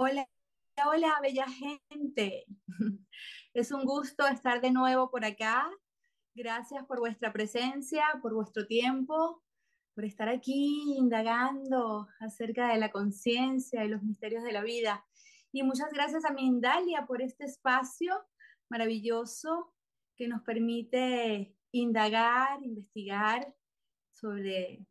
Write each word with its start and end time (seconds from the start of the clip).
Hola, 0.00 0.28
hola, 0.86 1.18
bella 1.20 1.46
gente. 1.48 2.44
Es 3.52 3.72
un 3.72 3.84
gusto 3.84 4.28
estar 4.28 4.60
de 4.60 4.70
nuevo 4.70 5.10
por 5.10 5.24
acá. 5.24 5.68
Gracias 6.36 6.86
por 6.86 7.00
vuestra 7.00 7.32
presencia, 7.32 8.04
por 8.22 8.32
vuestro 8.32 8.64
tiempo, 8.64 9.42
por 9.96 10.04
estar 10.04 10.28
aquí 10.28 10.94
indagando 10.96 12.06
acerca 12.20 12.68
de 12.68 12.78
la 12.78 12.92
conciencia 12.92 13.84
y 13.84 13.88
los 13.88 14.04
misterios 14.04 14.44
de 14.44 14.52
la 14.52 14.62
vida. 14.62 15.04
Y 15.50 15.64
muchas 15.64 15.92
gracias 15.92 16.24
a 16.24 16.32
Mindalia 16.32 17.04
por 17.04 17.20
este 17.20 17.46
espacio 17.46 18.24
maravilloso 18.68 19.74
que 20.14 20.28
nos 20.28 20.42
permite 20.42 21.56
indagar, 21.72 22.62
investigar 22.62 23.52
sobre 24.12 24.86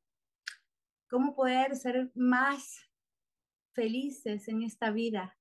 cómo 1.09 1.33
poder 1.33 1.77
ser 1.77 2.11
más 2.13 2.86
felices 3.77 4.47
en 4.47 4.63
esta 4.63 4.89
vida. 4.89 5.37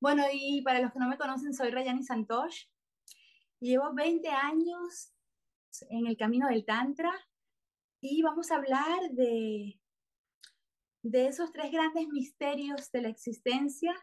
Bueno, 0.00 0.22
y 0.32 0.62
para 0.62 0.80
los 0.80 0.92
que 0.92 1.00
no 1.00 1.08
me 1.08 1.18
conocen, 1.18 1.52
soy 1.52 1.70
Rayani 1.70 2.04
Santosh. 2.04 2.66
Llevo 3.58 3.92
20 3.92 4.28
años 4.28 5.12
en 5.90 6.06
el 6.06 6.16
camino 6.16 6.46
del 6.46 6.64
Tantra 6.64 7.12
y 8.00 8.22
vamos 8.22 8.50
a 8.50 8.54
hablar 8.54 9.10
de, 9.10 9.80
de 11.02 11.26
esos 11.26 11.50
tres 11.50 11.72
grandes 11.72 12.06
misterios 12.08 12.92
de 12.92 13.02
la 13.02 13.08
existencia, 13.08 13.94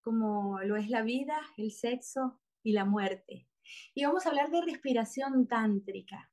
como 0.00 0.58
lo 0.62 0.76
es 0.76 0.88
la 0.88 1.02
vida, 1.02 1.38
el 1.58 1.70
sexo 1.70 2.40
y 2.62 2.72
la 2.72 2.86
muerte. 2.86 3.46
Y 3.94 4.06
vamos 4.06 4.24
a 4.24 4.30
hablar 4.30 4.50
de 4.50 4.62
respiración 4.62 5.46
tántrica. 5.46 6.32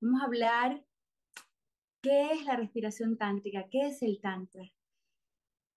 Vamos 0.00 0.22
a 0.22 0.26
hablar 0.26 0.86
qué 2.02 2.30
es 2.32 2.44
la 2.44 2.54
respiración 2.54 3.18
tántrica, 3.18 3.68
qué 3.68 3.88
es 3.88 4.02
el 4.02 4.20
tantra 4.20 4.75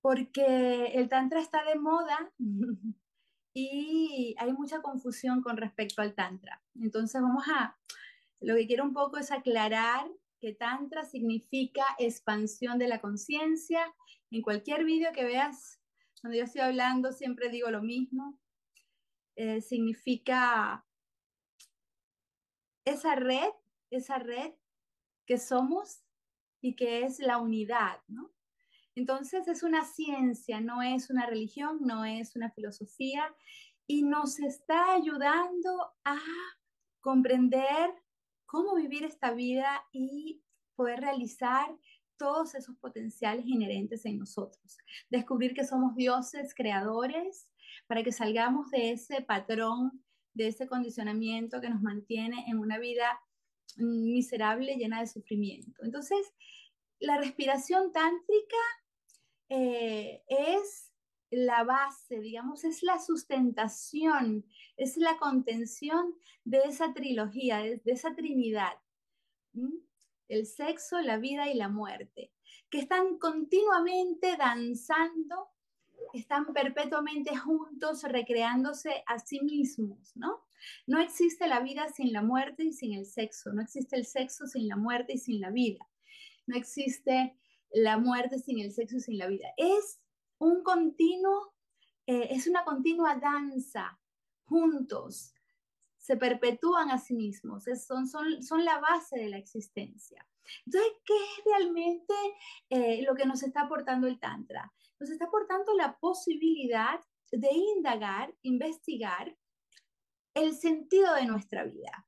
porque 0.02 0.94
el 0.96 1.10
tantra 1.10 1.40
está 1.40 1.64
de 1.64 1.76
moda 1.76 2.32
y 3.54 4.36
hay 4.38 4.54
mucha 4.54 4.82
confusión 4.82 5.42
con 5.42 5.58
respecto 5.58 6.02
al 6.02 6.14
tantra. 6.14 6.62
Entonces 6.76 7.22
vamos 7.22 7.46
a, 7.48 7.78
lo 8.40 8.56
que 8.56 8.68
quiero 8.68 8.84
un 8.84 8.94
poco 8.94 9.18
es 9.18 9.32
aclarar 9.32 10.10
que 10.40 10.54
tantra 10.54 11.04
significa 11.04 11.84
expansión 11.98 12.80
de 12.80 12.88
la 12.88 13.02
conciencia. 13.02 13.94
En 14.32 14.42
cualquier 14.42 14.86
vídeo 14.86 15.12
que 15.14 15.26
veas 15.26 15.82
donde 16.22 16.38
yo 16.38 16.44
estoy 16.46 16.62
hablando 16.62 17.12
siempre 17.12 17.50
digo 17.50 17.70
lo 17.70 17.81
mismo. 17.81 18.40
Eh, 19.36 19.62
significa 19.62 20.86
esa 22.86 23.16
red, 23.16 23.52
esa 23.90 24.20
red 24.20 24.54
que 25.26 25.38
somos 25.38 26.04
y 26.62 26.76
que 26.76 27.04
es 27.04 27.20
la 27.20 27.38
unidad, 27.38 28.02
¿no? 28.08 28.31
Entonces 28.95 29.47
es 29.47 29.63
una 29.63 29.85
ciencia, 29.85 30.61
no 30.61 30.81
es 30.81 31.09
una 31.09 31.25
religión, 31.25 31.79
no 31.81 32.05
es 32.05 32.35
una 32.35 32.51
filosofía 32.51 33.23
y 33.88 34.03
nos 34.03 34.39
está 34.39 34.94
ayudando 34.94 35.94
a 36.03 36.19
comprender 37.01 37.91
cómo 38.45 38.75
vivir 38.75 39.03
esta 39.03 39.31
vida 39.31 39.83
y 39.91 40.41
poder 40.75 41.01
realizar 41.01 41.67
todos 42.17 42.53
esos 42.53 42.75
potenciales 42.77 43.45
inherentes 43.47 44.05
en 44.05 44.19
nosotros. 44.19 44.77
Descubrir 45.09 45.53
que 45.53 45.66
somos 45.66 45.95
dioses 45.95 46.53
creadores 46.53 47.50
para 47.88 48.03
que 48.03 48.11
salgamos 48.11 48.69
de 48.71 48.91
ese 48.91 49.21
patrón, 49.21 50.03
de 50.33 50.47
ese 50.47 50.67
condicionamiento 50.67 51.61
que 51.61 51.69
nos 51.69 51.81
mantiene 51.81 52.45
en 52.47 52.59
una 52.59 52.77
vida 52.77 53.19
miserable, 53.77 54.75
llena 54.75 55.00
de 55.00 55.07
sufrimiento. 55.07 55.83
Entonces, 55.83 56.19
la 57.00 57.18
respiración 57.18 57.92
tántrica 57.92 58.58
eh, 59.50 60.24
es 60.28 60.92
la 61.32 61.64
base, 61.64 62.20
digamos, 62.20 62.64
es 62.64 62.84
la 62.84 63.00
sustentación, 63.00 64.46
es 64.78 64.98
la 64.98 65.18
contención 65.18 66.16
de 66.44 66.60
esa 66.66 66.94
trilogía, 66.94 67.60
de, 67.60 67.82
esa 67.86 68.16
trinidad. 68.16 68.74
El 70.28 70.46
sexo, 70.46 71.00
la 71.02 71.18
vida 71.18 71.50
y 71.50 71.56
la 71.56 71.70
muerte, 71.70 72.32
que 72.70 72.80
están 72.80 73.18
continuamente 73.18 74.38
danzando, 74.38 75.50
están 76.14 76.54
perpetuamente 76.54 77.36
juntos, 77.36 78.04
recreándose 78.04 79.04
a 79.06 79.20
sí 79.20 79.42
mismos, 79.42 80.16
¿no? 80.16 80.44
No 80.88 81.00
existe 81.00 81.48
la 81.48 81.62
vida 81.62 81.88
sin 81.90 82.12
la 82.12 82.22
muerte 82.22 82.64
y 82.64 82.74
sin 82.74 82.94
el 82.94 83.06
sexo, 83.06 83.54
no 83.54 83.62
existe 83.62 83.96
el 83.96 84.06
sexo 84.06 84.46
sin 84.46 84.68
la 84.68 84.76
muerte 84.76 85.14
y 85.14 85.18
sin 85.18 85.40
la 85.40 85.52
vida, 85.52 85.88
no 86.50 86.57
existe 86.57 87.38
la 87.72 87.98
muerte 87.98 88.40
sin 88.40 88.60
el 88.60 88.72
sexo, 88.72 89.00
sin 89.00 89.18
la 89.18 89.28
vida. 89.28 89.48
Es 89.57 90.01
un 90.40 90.63
continuo, 90.63 91.54
eh, 92.07 92.28
es 92.31 92.48
una 92.48 92.63
continua 92.63 93.16
danza, 93.16 94.00
juntos, 94.46 95.34
se 95.98 96.18
perpetúan 96.18 96.90
a 96.90 96.98
sí 96.98 97.13
mismos, 97.13 97.66
son, 97.86 98.07
son, 98.07 98.42
son 98.42 98.66
la 98.66 98.80
base 98.80 99.18
de 99.18 99.30
la 99.30 99.38
existencia. 99.38 100.25
Entonces, 100.66 100.92
¿qué 101.06 101.13
es 101.13 101.46
realmente 101.46 102.13
eh, 102.69 103.04
lo 103.04 103.13
que 103.13 103.25
nos 103.25 103.44
está 103.44 103.62
aportando 103.62 104.07
el 104.07 104.19
Tantra? 104.19 104.74
Nos 105.00 105.12
está 105.12 105.25
aportando 105.25 105.74
la 105.75 106.00
posibilidad 106.00 107.00
de 107.31 107.52
indagar, 107.52 108.34
investigar 108.42 109.38
el 110.34 110.56
sentido 110.56 111.13
de 111.13 111.25
nuestra 111.25 111.63
vida, 111.63 112.07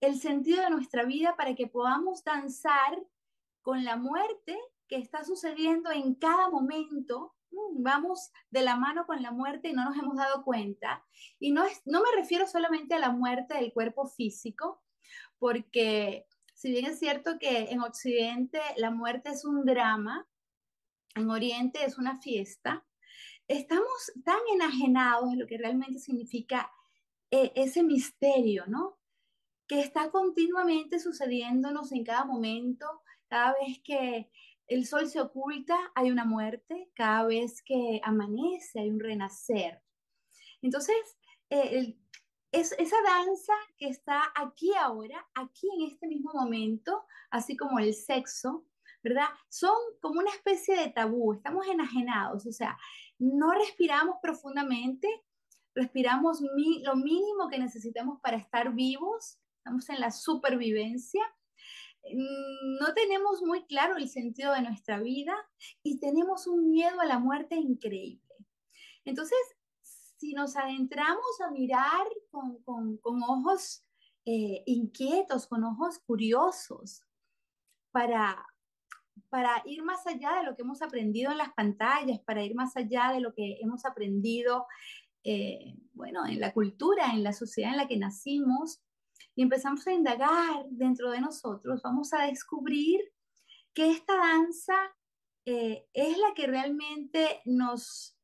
el 0.00 0.18
sentido 0.18 0.62
de 0.62 0.70
nuestra 0.70 1.04
vida 1.04 1.36
para 1.36 1.54
que 1.54 1.66
podamos 1.66 2.24
danzar 2.24 2.98
con 3.64 3.82
la 3.82 3.96
muerte 3.96 4.56
que 4.86 4.96
está 4.96 5.24
sucediendo 5.24 5.90
en 5.90 6.14
cada 6.14 6.50
momento. 6.50 7.34
Vamos 7.78 8.30
de 8.50 8.62
la 8.62 8.76
mano 8.76 9.06
con 9.06 9.22
la 9.22 9.32
muerte 9.32 9.68
y 9.68 9.72
no 9.72 9.84
nos 9.84 9.96
hemos 9.96 10.16
dado 10.16 10.44
cuenta. 10.44 11.04
Y 11.40 11.50
no, 11.50 11.64
es, 11.64 11.80
no 11.86 12.02
me 12.02 12.12
refiero 12.14 12.46
solamente 12.46 12.94
a 12.94 12.98
la 12.98 13.10
muerte 13.10 13.54
del 13.54 13.72
cuerpo 13.72 14.06
físico, 14.06 14.82
porque 15.38 16.26
si 16.52 16.70
bien 16.70 16.84
es 16.84 16.98
cierto 16.98 17.38
que 17.38 17.70
en 17.70 17.80
Occidente 17.80 18.60
la 18.76 18.90
muerte 18.90 19.30
es 19.30 19.44
un 19.44 19.64
drama, 19.64 20.28
en 21.14 21.30
Oriente 21.30 21.84
es 21.84 21.96
una 21.96 22.20
fiesta, 22.20 22.84
estamos 23.48 24.12
tan 24.24 24.40
enajenados 24.52 25.30
de 25.30 25.36
lo 25.36 25.46
que 25.46 25.58
realmente 25.58 25.98
significa 26.00 26.70
eh, 27.30 27.52
ese 27.54 27.82
misterio, 27.82 28.66
¿no? 28.66 28.98
Que 29.66 29.80
está 29.80 30.10
continuamente 30.10 30.98
sucediéndonos 30.98 31.92
en 31.92 32.04
cada 32.04 32.26
momento, 32.26 33.03
cada 33.28 33.54
vez 33.54 33.80
que 33.84 34.30
el 34.66 34.86
sol 34.86 35.08
se 35.08 35.20
oculta 35.20 35.76
hay 35.94 36.10
una 36.10 36.24
muerte, 36.24 36.90
cada 36.94 37.24
vez 37.24 37.62
que 37.62 38.00
amanece 38.02 38.80
hay 38.80 38.90
un 38.90 39.00
renacer. 39.00 39.82
Entonces, 40.62 40.96
eh, 41.50 41.96
es 42.52 42.72
esa 42.78 42.96
danza 43.04 43.52
que 43.76 43.88
está 43.88 44.22
aquí 44.34 44.72
ahora, 44.74 45.26
aquí 45.34 45.68
en 45.76 45.90
este 45.90 46.06
mismo 46.06 46.32
momento, 46.32 47.04
así 47.30 47.56
como 47.56 47.78
el 47.80 47.94
sexo, 47.94 48.64
¿verdad? 49.02 49.26
Son 49.48 49.76
como 50.00 50.20
una 50.20 50.30
especie 50.30 50.78
de 50.78 50.90
tabú, 50.90 51.34
estamos 51.34 51.66
enajenados, 51.66 52.46
o 52.46 52.52
sea, 52.52 52.78
no 53.18 53.52
respiramos 53.52 54.16
profundamente, 54.22 55.08
respiramos 55.74 56.40
lo 56.40 56.96
mínimo 56.96 57.48
que 57.50 57.58
necesitamos 57.58 58.20
para 58.20 58.36
estar 58.36 58.72
vivos, 58.72 59.38
estamos 59.58 59.88
en 59.90 60.00
la 60.00 60.10
supervivencia, 60.10 61.22
no 62.12 62.92
tenemos 62.94 63.42
muy 63.42 63.64
claro 63.64 63.96
el 63.96 64.08
sentido 64.08 64.52
de 64.52 64.62
nuestra 64.62 65.00
vida 65.00 65.34
y 65.82 65.98
tenemos 65.98 66.46
un 66.46 66.70
miedo 66.70 67.00
a 67.00 67.06
la 67.06 67.18
muerte 67.18 67.56
increíble. 67.56 68.22
Entonces, 69.04 69.38
si 69.82 70.32
nos 70.32 70.56
adentramos 70.56 71.40
a 71.46 71.50
mirar 71.50 72.06
con, 72.30 73.00
ojos 73.04 73.84
eh, 74.24 74.62
inquietos, 74.66 75.46
con 75.46 75.64
ojos 75.64 75.98
curiosos, 75.98 77.02
para, 77.90 78.46
para 79.28 79.62
ir 79.66 79.82
más 79.82 80.06
allá 80.06 80.36
de 80.36 80.44
lo 80.44 80.56
que 80.56 80.62
hemos 80.62 80.82
aprendido 80.82 81.30
en 81.30 81.38
las 81.38 81.52
pantallas, 81.52 82.20
para 82.20 82.42
ir 82.42 82.54
más 82.54 82.76
allá 82.76 83.12
de 83.12 83.20
lo 83.20 83.34
que 83.34 83.58
hemos 83.60 83.84
aprendido, 83.84 84.66
eh, 85.24 85.76
bueno, 85.92 86.26
en 86.26 86.40
la 86.40 86.52
cultura, 86.52 87.12
en 87.12 87.22
la 87.22 87.32
sociedad 87.32 87.70
en 87.72 87.78
la 87.78 87.88
que 87.88 87.96
nacimos, 87.96 88.80
y 89.34 89.42
empezamos 89.42 89.86
a 89.86 89.92
indagar 89.92 90.66
dentro 90.70 91.10
de 91.10 91.20
nosotros, 91.20 91.82
vamos 91.82 92.12
a 92.12 92.26
descubrir 92.26 93.00
que 93.72 93.90
esta 93.90 94.16
danza 94.16 94.74
eh, 95.44 95.86
es 95.92 96.18
la 96.18 96.32
que 96.34 96.46
realmente 96.46 97.42
nos 97.44 98.14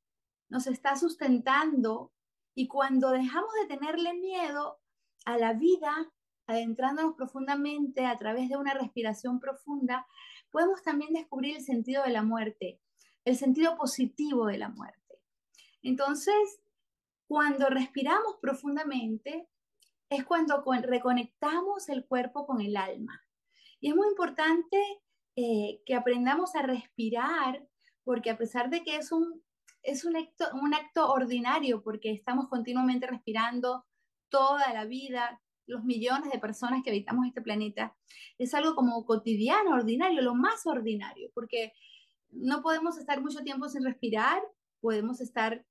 nos 0.50 0.66
está 0.66 0.96
sustentando 0.96 2.12
y 2.54 2.66
cuando 2.68 3.10
dejamos 3.10 3.50
de 3.62 3.74
tenerle 3.74 4.12
miedo 4.14 4.78
a 5.24 5.38
la 5.38 5.54
vida, 5.54 6.12
adentrándonos 6.46 7.14
profundamente 7.14 8.04
a 8.04 8.18
través 8.18 8.48
de 8.48 8.56
una 8.56 8.74
respiración 8.74 9.38
profunda, 9.38 10.06
podemos 10.50 10.82
también 10.82 11.12
descubrir 11.14 11.56
el 11.56 11.62
sentido 11.62 12.02
de 12.02 12.10
la 12.10 12.22
muerte, 12.22 12.80
el 13.24 13.36
sentido 13.36 13.76
positivo 13.76 14.46
de 14.46 14.58
la 14.58 14.68
muerte. 14.68 15.22
Entonces, 15.82 16.60
cuando 17.28 17.68
respiramos 17.68 18.36
profundamente, 18.42 19.48
es 20.10 20.24
cuando 20.24 20.62
reconectamos 20.82 21.88
el 21.88 22.04
cuerpo 22.04 22.46
con 22.46 22.60
el 22.60 22.76
alma. 22.76 23.24
Y 23.80 23.88
es 23.88 23.96
muy 23.96 24.08
importante 24.08 24.76
eh, 25.36 25.80
que 25.86 25.94
aprendamos 25.94 26.54
a 26.54 26.62
respirar, 26.62 27.66
porque 28.04 28.30
a 28.30 28.36
pesar 28.36 28.68
de 28.68 28.82
que 28.82 28.96
es 28.96 29.12
un 29.12 29.42
es 29.82 30.04
un 30.04 30.16
acto, 30.16 30.44
un 30.60 30.74
acto 30.74 31.10
ordinario 31.10 31.82
porque 31.82 32.10
estamos 32.10 32.48
continuamente 32.48 33.06
respirando 33.06 33.86
toda 34.28 34.72
la 34.72 34.84
vida, 34.84 35.40
los 35.66 35.84
millones 35.84 36.30
de 36.30 36.38
personas 36.38 36.82
que 36.82 36.90
habitamos 36.90 37.26
este 37.26 37.40
planeta. 37.40 37.96
Es 38.38 38.54
algo 38.54 38.74
como 38.74 39.04
cotidiano, 39.04 39.74
ordinario, 39.74 40.22
lo 40.22 40.34
más 40.34 40.66
ordinario, 40.66 41.30
porque 41.34 41.72
no 42.30 42.62
podemos 42.62 42.98
estar 42.98 43.20
mucho 43.20 43.40
tiempo 43.40 43.68
sin 43.68 43.84
respirar, 43.84 44.42
podemos 44.80 45.20
estar 45.20 45.64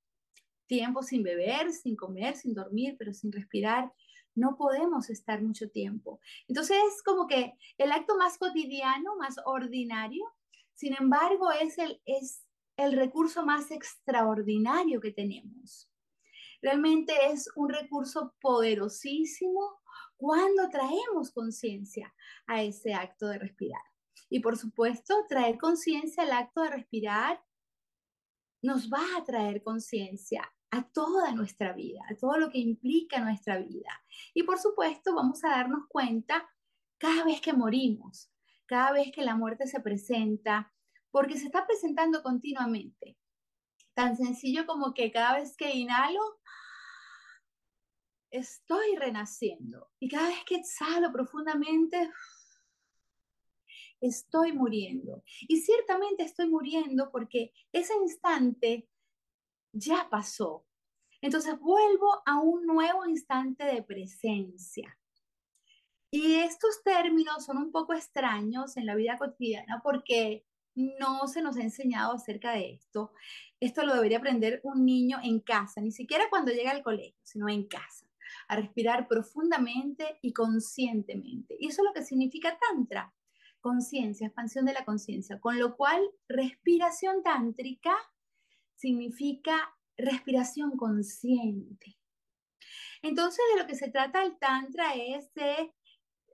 tiempo 0.67 1.03
sin 1.03 1.23
beber, 1.23 1.71
sin 1.71 1.95
comer, 1.95 2.35
sin 2.35 2.53
dormir, 2.53 2.95
pero 2.97 3.13
sin 3.13 3.31
respirar 3.31 3.91
no 4.35 4.57
podemos 4.57 5.09
estar 5.09 5.41
mucho 5.41 5.69
tiempo. 5.69 6.19
Entonces 6.47 6.77
es 6.87 7.03
como 7.03 7.27
que 7.27 7.53
el 7.77 7.91
acto 7.91 8.17
más 8.17 8.37
cotidiano, 8.37 9.15
más 9.17 9.35
ordinario, 9.45 10.25
sin 10.73 10.95
embargo, 10.97 11.51
es, 11.51 11.77
el, 11.77 12.01
es 12.05 12.45
el 12.77 12.93
recurso 12.93 13.45
más 13.45 13.69
extraordinario 13.69 15.01
que 15.01 15.11
tenemos. 15.11 15.91
Realmente 16.61 17.13
es 17.31 17.49
un 17.55 17.69
recurso 17.69 18.33
poderosísimo 18.39 19.81
cuando 20.15 20.69
traemos 20.69 21.31
conciencia 21.31 22.13
a 22.47 22.61
ese 22.63 22.93
acto 22.93 23.27
de 23.27 23.39
respirar. 23.39 23.81
Y 24.29 24.39
por 24.39 24.57
supuesto, 24.57 25.25
traer 25.27 25.57
conciencia 25.57 26.23
al 26.23 26.31
acto 26.31 26.61
de 26.61 26.69
respirar 26.69 27.43
nos 28.61 28.89
va 28.89 29.17
a 29.17 29.23
traer 29.23 29.63
conciencia 29.63 30.49
a 30.71 30.83
toda 30.83 31.31
nuestra 31.33 31.73
vida, 31.73 32.01
a 32.09 32.15
todo 32.15 32.37
lo 32.37 32.49
que 32.49 32.59
implica 32.59 33.19
nuestra 33.19 33.57
vida. 33.57 34.03
Y 34.33 34.43
por 34.43 34.59
supuesto, 34.59 35.15
vamos 35.15 35.43
a 35.43 35.49
darnos 35.49 35.87
cuenta 35.87 36.49
cada 36.97 37.23
vez 37.23 37.41
que 37.41 37.53
morimos, 37.53 38.31
cada 38.65 38.91
vez 38.91 39.11
que 39.11 39.23
la 39.23 39.35
muerte 39.35 39.67
se 39.67 39.79
presenta, 39.79 40.71
porque 41.11 41.37
se 41.37 41.45
está 41.45 41.65
presentando 41.65 42.21
continuamente. 42.21 43.17
Tan 43.93 44.15
sencillo 44.15 44.65
como 44.65 44.93
que 44.93 45.11
cada 45.11 45.39
vez 45.39 45.57
que 45.57 45.75
inhalo, 45.75 46.39
estoy 48.31 48.95
renaciendo. 48.95 49.89
Y 49.99 50.07
cada 50.07 50.27
vez 50.27 50.43
que 50.45 50.55
exhalo 50.55 51.11
profundamente, 51.11 52.11
estoy 54.01 54.53
muriendo. 54.53 55.23
Y 55.47 55.61
ciertamente 55.61 56.23
estoy 56.23 56.47
muriendo 56.47 57.11
porque 57.11 57.53
ese 57.71 57.93
instante 57.95 58.87
ya 59.71 60.07
pasó. 60.09 60.65
Entonces 61.21 61.59
vuelvo 61.59 62.21
a 62.25 62.39
un 62.39 62.65
nuevo 62.65 63.05
instante 63.05 63.65
de 63.65 63.83
presencia. 63.83 64.97
Y 66.11 66.35
estos 66.35 66.81
términos 66.83 67.45
son 67.45 67.57
un 67.57 67.71
poco 67.71 67.93
extraños 67.93 68.77
en 68.77 68.85
la 68.85 68.95
vida 68.95 69.17
cotidiana 69.17 69.81
porque 69.83 70.45
no 70.75 71.27
se 71.27 71.41
nos 71.41 71.57
ha 71.57 71.61
enseñado 71.61 72.13
acerca 72.13 72.51
de 72.53 72.71
esto. 72.73 73.11
Esto 73.59 73.85
lo 73.85 73.93
debería 73.93 74.19
aprender 74.19 74.61
un 74.63 74.85
niño 74.85 75.19
en 75.21 75.39
casa, 75.39 75.81
ni 75.81 75.91
siquiera 75.91 76.25
cuando 76.29 76.51
llega 76.51 76.71
al 76.71 76.83
colegio, 76.83 77.19
sino 77.21 77.49
en 77.49 77.67
casa, 77.67 78.07
a 78.47 78.55
respirar 78.55 79.07
profundamente 79.07 80.17
y 80.21 80.33
conscientemente. 80.33 81.55
Y 81.59 81.67
eso 81.67 81.81
es 81.81 81.87
lo 81.87 81.93
que 81.93 82.05
significa 82.05 82.57
tantra, 82.69 83.13
conciencia, 83.59 84.27
expansión 84.27 84.65
de 84.65 84.73
la 84.73 84.85
conciencia, 84.85 85.39
con 85.39 85.59
lo 85.59 85.75
cual 85.75 86.01
respiración 86.27 87.21
tántrica 87.23 87.95
significa 88.79 89.75
respiración 89.97 90.77
consciente. 90.77 91.97
Entonces, 93.01 93.39
de 93.53 93.61
lo 93.61 93.67
que 93.67 93.75
se 93.75 93.91
trata 93.91 94.23
el 94.23 94.37
Tantra 94.39 94.95
es 94.95 95.33
de 95.33 95.73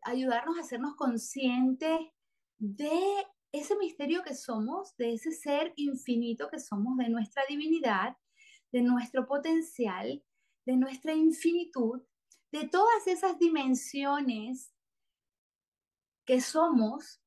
ayudarnos 0.04 0.58
a 0.58 0.62
hacernos 0.62 0.96
conscientes 0.96 2.00
de 2.58 3.26
ese 3.52 3.76
misterio 3.78 4.24
que 4.24 4.36
somos, 4.36 4.96
de 4.98 5.14
ese 5.14 5.32
ser 5.32 5.74
infinito 5.76 6.48
que 6.50 6.60
somos, 6.60 6.98
de 6.98 7.10
nuestra 7.10 7.44
divinidad, 7.50 8.16
de 8.72 8.82
nuestro 8.82 9.26
potencial, 9.26 10.24
de 10.66 10.76
nuestra 10.76 11.14
infinitud, 11.14 12.02
de 12.52 12.68
todas 12.68 13.08
esas 13.08 13.40
dimensiones 13.40 14.72
que 16.26 16.42
somos, 16.42 17.22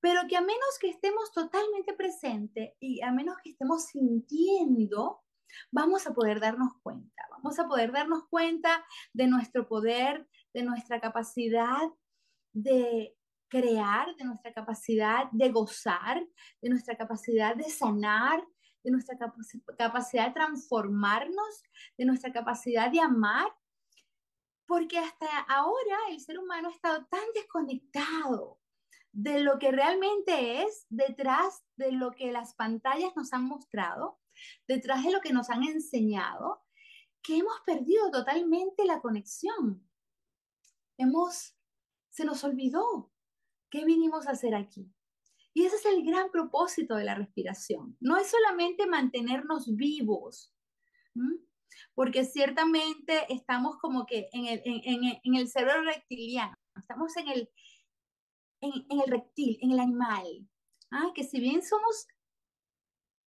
pero 0.00 0.22
que 0.28 0.36
a 0.36 0.40
menos 0.40 0.78
que 0.80 0.90
estemos 0.90 1.32
totalmente 1.32 1.92
presentes 1.94 2.74
y 2.80 3.02
a 3.02 3.10
menos 3.10 3.36
que 3.42 3.50
estemos 3.50 3.86
sintiendo, 3.86 5.22
vamos 5.70 6.06
a 6.06 6.14
poder 6.14 6.40
darnos 6.40 6.72
cuenta, 6.82 7.22
vamos 7.30 7.58
a 7.58 7.66
poder 7.66 7.92
darnos 7.92 8.28
cuenta 8.28 8.84
de 9.12 9.26
nuestro 9.26 9.66
poder, 9.66 10.28
de 10.54 10.62
nuestra 10.62 11.00
capacidad 11.00 11.88
de 12.52 13.16
crear, 13.48 14.14
de 14.16 14.24
nuestra 14.24 14.52
capacidad 14.52 15.30
de 15.32 15.50
gozar, 15.50 16.24
de 16.60 16.68
nuestra 16.68 16.96
capacidad 16.96 17.56
de 17.56 17.64
sanar, 17.64 18.44
de 18.84 18.90
nuestra 18.90 19.18
capacidad 19.76 20.26
de 20.28 20.34
transformarnos, 20.34 21.62
de 21.96 22.04
nuestra 22.04 22.32
capacidad 22.32 22.90
de 22.90 23.00
amar, 23.00 23.48
porque 24.66 24.98
hasta 24.98 25.26
ahora 25.48 25.98
el 26.10 26.20
ser 26.20 26.38
humano 26.38 26.68
ha 26.68 26.72
estado 26.72 27.06
tan 27.06 27.24
desconectado 27.34 28.57
de 29.18 29.40
lo 29.40 29.58
que 29.58 29.72
realmente 29.72 30.62
es 30.62 30.86
detrás 30.90 31.64
de 31.74 31.90
lo 31.90 32.12
que 32.12 32.30
las 32.30 32.54
pantallas 32.54 33.16
nos 33.16 33.32
han 33.32 33.44
mostrado, 33.44 34.20
detrás 34.68 35.02
de 35.02 35.10
lo 35.10 35.20
que 35.20 35.32
nos 35.32 35.50
han 35.50 35.64
enseñado, 35.64 36.62
que 37.20 37.38
hemos 37.38 37.60
perdido 37.66 38.12
totalmente 38.12 38.84
la 38.84 39.00
conexión. 39.00 39.84
Hemos, 40.96 41.56
se 42.10 42.24
nos 42.24 42.44
olvidó 42.44 43.12
¿Qué 43.70 43.84
vinimos 43.84 44.26
a 44.26 44.30
hacer 44.30 44.54
aquí? 44.54 44.90
Y 45.52 45.64
ese 45.66 45.76
es 45.76 45.84
el 45.84 46.04
gran 46.04 46.30
propósito 46.30 46.94
de 46.94 47.04
la 47.04 47.14
respiración. 47.14 47.96
No 48.00 48.16
es 48.16 48.30
solamente 48.30 48.86
mantenernos 48.86 49.74
vivos, 49.76 50.54
porque 51.94 52.24
ciertamente 52.24 53.26
estamos 53.28 53.76
como 53.78 54.06
que 54.06 54.28
en 54.32 54.46
el, 54.46 54.62
en, 54.64 55.04
en, 55.04 55.20
en 55.22 55.34
el 55.34 55.48
cerebro 55.48 55.82
reptiliano, 55.82 56.56
estamos 56.76 57.14
en 57.16 57.28
el, 57.28 57.50
en, 58.60 58.72
el 58.88 59.10
reptil, 59.10 59.58
en 59.60 59.72
el 59.72 59.80
animal. 59.80 60.48
¿ah? 60.90 61.12
Que 61.14 61.24
si 61.24 61.40
bien 61.40 61.62
somos 61.62 62.06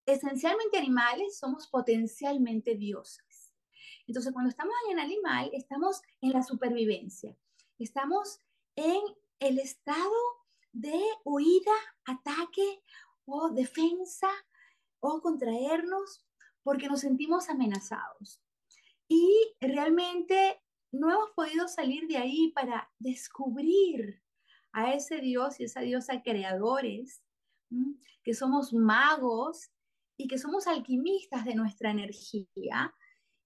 esencialmente 0.05 0.77
animales, 0.77 1.37
somos 1.37 1.67
potencialmente 1.67 2.75
dioses. 2.75 3.53
Entonces, 4.07 4.33
cuando 4.33 4.49
estamos 4.49 4.73
en 4.85 4.97
el 4.97 5.05
animal, 5.05 5.49
estamos 5.53 6.01
en 6.21 6.31
la 6.31 6.43
supervivencia, 6.43 7.37
estamos 7.77 8.39
en 8.75 9.01
el 9.39 9.59
estado 9.59 10.15
de 10.71 11.01
huida, 11.23 11.71
ataque 12.05 12.83
o 13.25 13.49
defensa 13.49 14.29
o 14.99 15.21
contraernos 15.21 16.25
porque 16.63 16.87
nos 16.87 17.01
sentimos 17.01 17.49
amenazados. 17.49 18.41
Y 19.07 19.55
realmente 19.59 20.61
no 20.91 21.09
hemos 21.09 21.31
podido 21.31 21.67
salir 21.67 22.07
de 22.07 22.17
ahí 22.17 22.51
para 22.51 22.91
descubrir 22.99 24.20
a 24.73 24.93
ese 24.93 25.19
Dios 25.19 25.59
y 25.59 25.65
esa 25.65 25.81
diosa 25.81 26.21
creadores, 26.21 27.21
que 28.23 28.33
somos 28.33 28.73
magos 28.73 29.71
y 30.17 30.27
que 30.27 30.37
somos 30.37 30.67
alquimistas 30.67 31.45
de 31.45 31.55
nuestra 31.55 31.91
energía. 31.91 32.95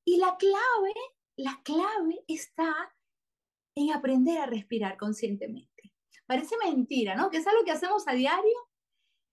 Y 0.05 0.17
la 0.17 0.35
clave, 0.37 0.93
la 1.37 1.61
clave 1.63 2.23
está 2.27 2.73
en 3.75 3.91
aprender 3.91 4.39
a 4.39 4.45
respirar 4.45 4.97
conscientemente. 4.97 5.93
Parece 6.25 6.55
mentira, 6.63 7.15
¿no? 7.15 7.29
Que 7.29 7.37
es 7.37 7.47
algo 7.47 7.63
que 7.63 7.71
hacemos 7.71 8.07
a 8.07 8.13
diario 8.13 8.69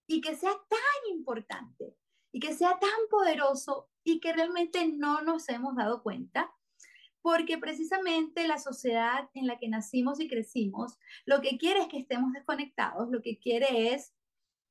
y 0.06 0.20
que 0.20 0.34
sea 0.34 0.52
tan 0.52 1.10
importante 1.10 1.96
y 2.32 2.40
que 2.40 2.54
sea 2.54 2.78
tan 2.78 2.90
poderoso 3.10 3.90
y 4.04 4.20
que 4.20 4.32
realmente 4.32 4.88
no 4.88 5.22
nos 5.22 5.48
hemos 5.48 5.76
dado 5.76 6.02
cuenta, 6.02 6.52
porque 7.22 7.56
precisamente 7.56 8.46
la 8.46 8.58
sociedad 8.58 9.30
en 9.34 9.46
la 9.46 9.58
que 9.58 9.68
nacimos 9.68 10.20
y 10.20 10.28
crecimos, 10.28 10.98
lo 11.24 11.40
que 11.40 11.56
quiere 11.56 11.80
es 11.82 11.88
que 11.88 11.98
estemos 11.98 12.32
desconectados, 12.32 13.08
lo 13.10 13.22
que 13.22 13.38
quiere 13.38 13.94
es 13.94 14.12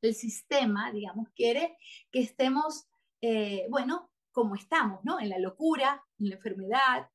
el 0.01 0.13
sistema, 0.13 0.91
digamos, 0.91 1.29
quiere 1.35 1.77
que 2.11 2.19
estemos, 2.19 2.87
eh, 3.21 3.65
bueno, 3.69 4.11
como 4.31 4.55
estamos, 4.55 4.99
¿no? 5.03 5.19
En 5.19 5.29
la 5.29 5.39
locura, 5.39 6.03
en 6.19 6.29
la 6.29 6.35
enfermedad, 6.35 7.09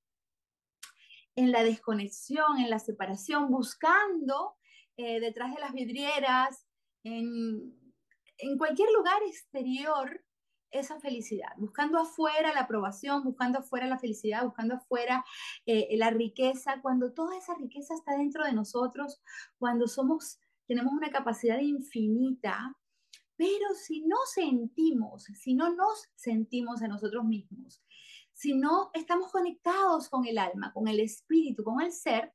en 1.35 1.53
la 1.53 1.63
desconexión, 1.63 2.59
en 2.59 2.71
la 2.71 2.79
separación, 2.79 3.51
buscando 3.51 4.57
eh, 4.97 5.21
detrás 5.21 5.55
de 5.55 5.61
las 5.61 5.73
vidrieras, 5.73 6.67
en, 7.05 7.75
en 8.39 8.59
cualquier 8.59 8.89
lugar 8.93 9.23
exterior, 9.27 10.25
esa 10.79 11.01
felicidad, 11.01 11.53
buscando 11.57 11.99
afuera 11.99 12.53
la 12.53 12.61
aprobación, 12.61 13.25
buscando 13.25 13.59
afuera 13.59 13.87
la 13.87 13.99
felicidad, 13.99 14.45
buscando 14.45 14.75
afuera 14.75 15.25
eh, 15.67 15.97
la 15.97 16.11
riqueza, 16.11 16.81
cuando 16.83 17.13
toda 17.13 17.37
esa 17.37 17.55
riqueza 17.55 17.95
está 17.95 18.17
dentro 18.17 18.45
de 18.45 18.53
nosotros, 18.53 19.21
cuando 19.59 19.89
somos, 19.89 20.39
tenemos 20.67 20.93
una 20.93 21.11
capacidad 21.11 21.59
infinita, 21.59 22.77
pero 23.37 23.75
si 23.75 24.03
no 24.03 24.17
sentimos, 24.33 25.25
si 25.25 25.55
no 25.55 25.75
nos 25.75 26.09
sentimos 26.15 26.83
a 26.83 26.89
nosotros 26.89 27.25
mismos, 27.25 27.83
si 28.33 28.55
no 28.55 28.91
estamos 28.95 29.31
conectados 29.31 30.09
con 30.09 30.27
el 30.27 30.39
alma, 30.39 30.73
con 30.73 30.89
el 30.89 31.01
espíritu, 31.01 31.65
con 31.65 31.81
el 31.81 31.93
ser, 31.93 32.33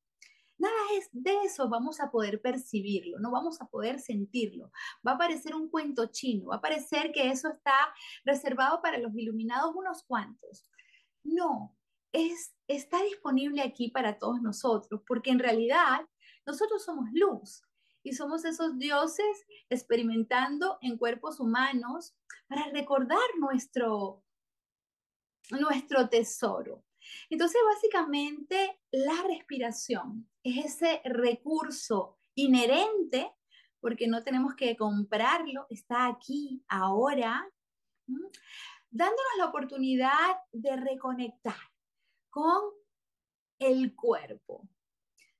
nada 0.61 0.75
es 0.97 1.09
de 1.11 1.35
eso 1.43 1.67
vamos 1.69 1.99
a 1.99 2.11
poder 2.11 2.41
percibirlo, 2.41 3.19
no 3.19 3.31
vamos 3.31 3.59
a 3.61 3.65
poder 3.65 3.99
sentirlo. 3.99 4.71
Va 5.05 5.13
a 5.13 5.17
parecer 5.17 5.55
un 5.55 5.69
cuento 5.69 6.05
chino, 6.11 6.49
va 6.49 6.57
a 6.57 6.61
parecer 6.61 7.11
que 7.11 7.29
eso 7.29 7.49
está 7.49 7.93
reservado 8.23 8.81
para 8.81 8.99
los 8.99 9.13
iluminados 9.15 9.75
unos 9.75 10.03
cuantos. 10.03 10.69
No, 11.23 11.75
es, 12.11 12.53
está 12.67 13.01
disponible 13.03 13.61
aquí 13.61 13.89
para 13.89 14.17
todos 14.19 14.41
nosotros, 14.41 15.01
porque 15.07 15.31
en 15.31 15.39
realidad 15.39 16.07
nosotros 16.45 16.83
somos 16.83 17.09
luz 17.13 17.63
y 18.03 18.13
somos 18.13 18.45
esos 18.45 18.77
dioses 18.77 19.45
experimentando 19.69 20.77
en 20.81 20.97
cuerpos 20.97 21.39
humanos 21.39 22.15
para 22.47 22.69
recordar 22.71 23.19
nuestro, 23.39 24.23
nuestro 25.51 26.07
tesoro. 26.09 26.83
Entonces, 27.29 27.59
básicamente, 27.73 28.79
la 28.91 29.23
respiración 29.27 30.30
es 30.43 30.65
ese 30.65 31.01
recurso 31.05 32.17
inherente, 32.35 33.31
porque 33.79 34.07
no 34.07 34.23
tenemos 34.23 34.55
que 34.55 34.75
comprarlo, 34.75 35.65
está 35.69 36.07
aquí, 36.07 36.63
ahora, 36.67 37.49
dándonos 38.89 39.37
la 39.37 39.45
oportunidad 39.45 40.37
de 40.51 40.75
reconectar 40.75 41.55
con 42.29 42.61
el 43.59 43.95
cuerpo, 43.95 44.67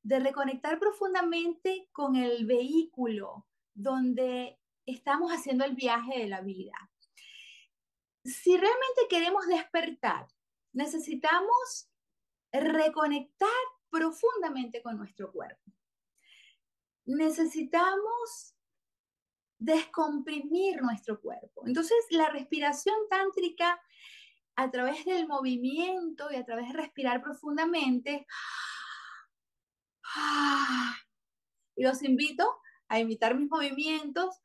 de 0.04 0.20
reconectar 0.20 0.80
profundamente 0.80 1.90
con 1.92 2.16
el 2.16 2.46
vehículo 2.46 3.48
donde 3.74 4.60
estamos 4.86 5.32
haciendo 5.32 5.66
el 5.66 5.76
viaje 5.76 6.20
de 6.20 6.28
la 6.28 6.42
vida. 6.42 6.74
Si 8.24 8.52
realmente 8.56 9.02
queremos 9.10 9.48
despertar, 9.48 10.28
necesitamos 10.74 11.90
reconectar 12.52 13.50
profundamente 13.92 14.82
con 14.82 14.98
nuestro 14.98 15.32
cuerpo. 15.32 15.72
Necesitamos 17.06 18.56
descomprimir 19.60 20.82
nuestro 20.82 21.22
cuerpo. 21.22 21.68
Entonces, 21.68 21.98
la 22.10 22.30
respiración 22.30 22.96
tántrica 23.10 23.80
a 24.56 24.72
través 24.72 25.06
del 25.06 25.28
movimiento 25.28 26.32
y 26.32 26.36
a 26.36 26.46
través 26.46 26.70
de 26.70 26.74
respirar 26.74 27.22
profundamente, 27.22 28.26
los 31.76 32.04
invito 32.04 32.60
a 32.88 33.00
imitar 33.00 33.36
mis 33.36 33.50
movimientos 33.50 34.42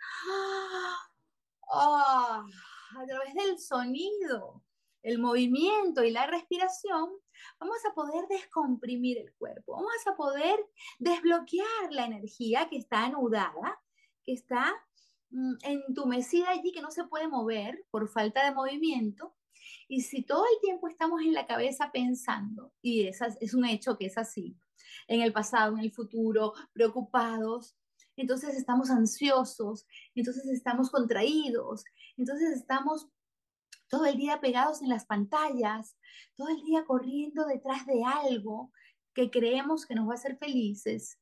a 1.72 2.44
través 3.06 3.34
del 3.34 3.58
sonido, 3.58 4.62
el 5.02 5.18
movimiento 5.18 6.04
y 6.04 6.10
la 6.10 6.26
respiración, 6.26 7.10
vamos 7.58 7.78
a 7.88 7.94
poder 7.94 8.26
descomprimir 8.28 9.18
el 9.18 9.32
cuerpo, 9.34 9.72
vamos 9.72 10.06
a 10.06 10.16
poder 10.16 10.58
desbloquear 10.98 11.90
la 11.90 12.06
energía 12.06 12.68
que 12.68 12.76
está 12.76 13.04
anudada, 13.04 13.80
que 14.24 14.32
está 14.32 14.72
mm, 15.30 15.54
entumecida 15.62 16.50
allí, 16.50 16.72
que 16.72 16.82
no 16.82 16.90
se 16.90 17.04
puede 17.04 17.28
mover 17.28 17.84
por 17.90 18.08
falta 18.08 18.44
de 18.44 18.54
movimiento. 18.54 19.34
Y 19.88 20.02
si 20.02 20.22
todo 20.22 20.44
el 20.44 20.60
tiempo 20.60 20.88
estamos 20.88 21.22
en 21.22 21.32
la 21.32 21.46
cabeza 21.46 21.90
pensando, 21.92 22.72
y 22.82 23.06
es, 23.06 23.20
es 23.40 23.54
un 23.54 23.64
hecho 23.64 23.96
que 23.96 24.06
es 24.06 24.18
así, 24.18 24.56
en 25.08 25.20
el 25.22 25.32
pasado, 25.32 25.74
en 25.76 25.84
el 25.84 25.92
futuro, 25.92 26.52
preocupados, 26.72 27.76
entonces 28.16 28.56
estamos 28.56 28.90
ansiosos, 28.90 29.86
entonces 30.14 30.46
estamos 30.46 30.90
contraídos, 30.90 31.84
entonces 32.16 32.56
estamos 32.56 33.08
todo 33.88 34.06
el 34.06 34.16
día 34.16 34.40
pegados 34.40 34.82
en 34.82 34.88
las 34.88 35.06
pantallas, 35.06 35.96
todo 36.34 36.48
el 36.48 36.62
día 36.64 36.84
corriendo 36.84 37.46
detrás 37.46 37.86
de 37.86 38.02
algo 38.04 38.72
que 39.14 39.30
creemos 39.30 39.86
que 39.86 39.94
nos 39.94 40.08
va 40.08 40.12
a 40.12 40.16
hacer 40.16 40.36
felices 40.38 41.18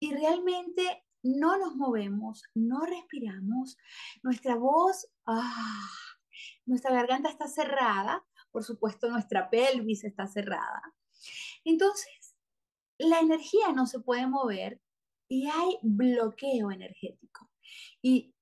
y 0.00 0.12
realmente 0.12 1.04
no 1.22 1.58
nos 1.58 1.74
movemos, 1.76 2.44
no 2.54 2.80
respiramos, 2.84 3.76
nuestra 4.22 4.54
voz, 4.56 5.08
ah, 5.26 5.88
nuestra 6.66 6.92
garganta 6.92 7.28
está 7.28 7.48
cerrada, 7.48 8.24
por 8.50 8.64
supuesto 8.64 9.10
nuestra 9.10 9.50
pelvis 9.50 10.04
está 10.04 10.26
cerrada. 10.26 10.82
Entonces, 11.64 12.36
la 12.98 13.20
energía 13.20 13.72
no 13.72 13.86
se 13.86 14.00
puede 14.00 14.26
mover 14.26 14.80
y 15.28 15.48
hay 15.48 15.78
bloqueo 15.82 16.70
energético. 16.70 17.50
Y 18.02 18.34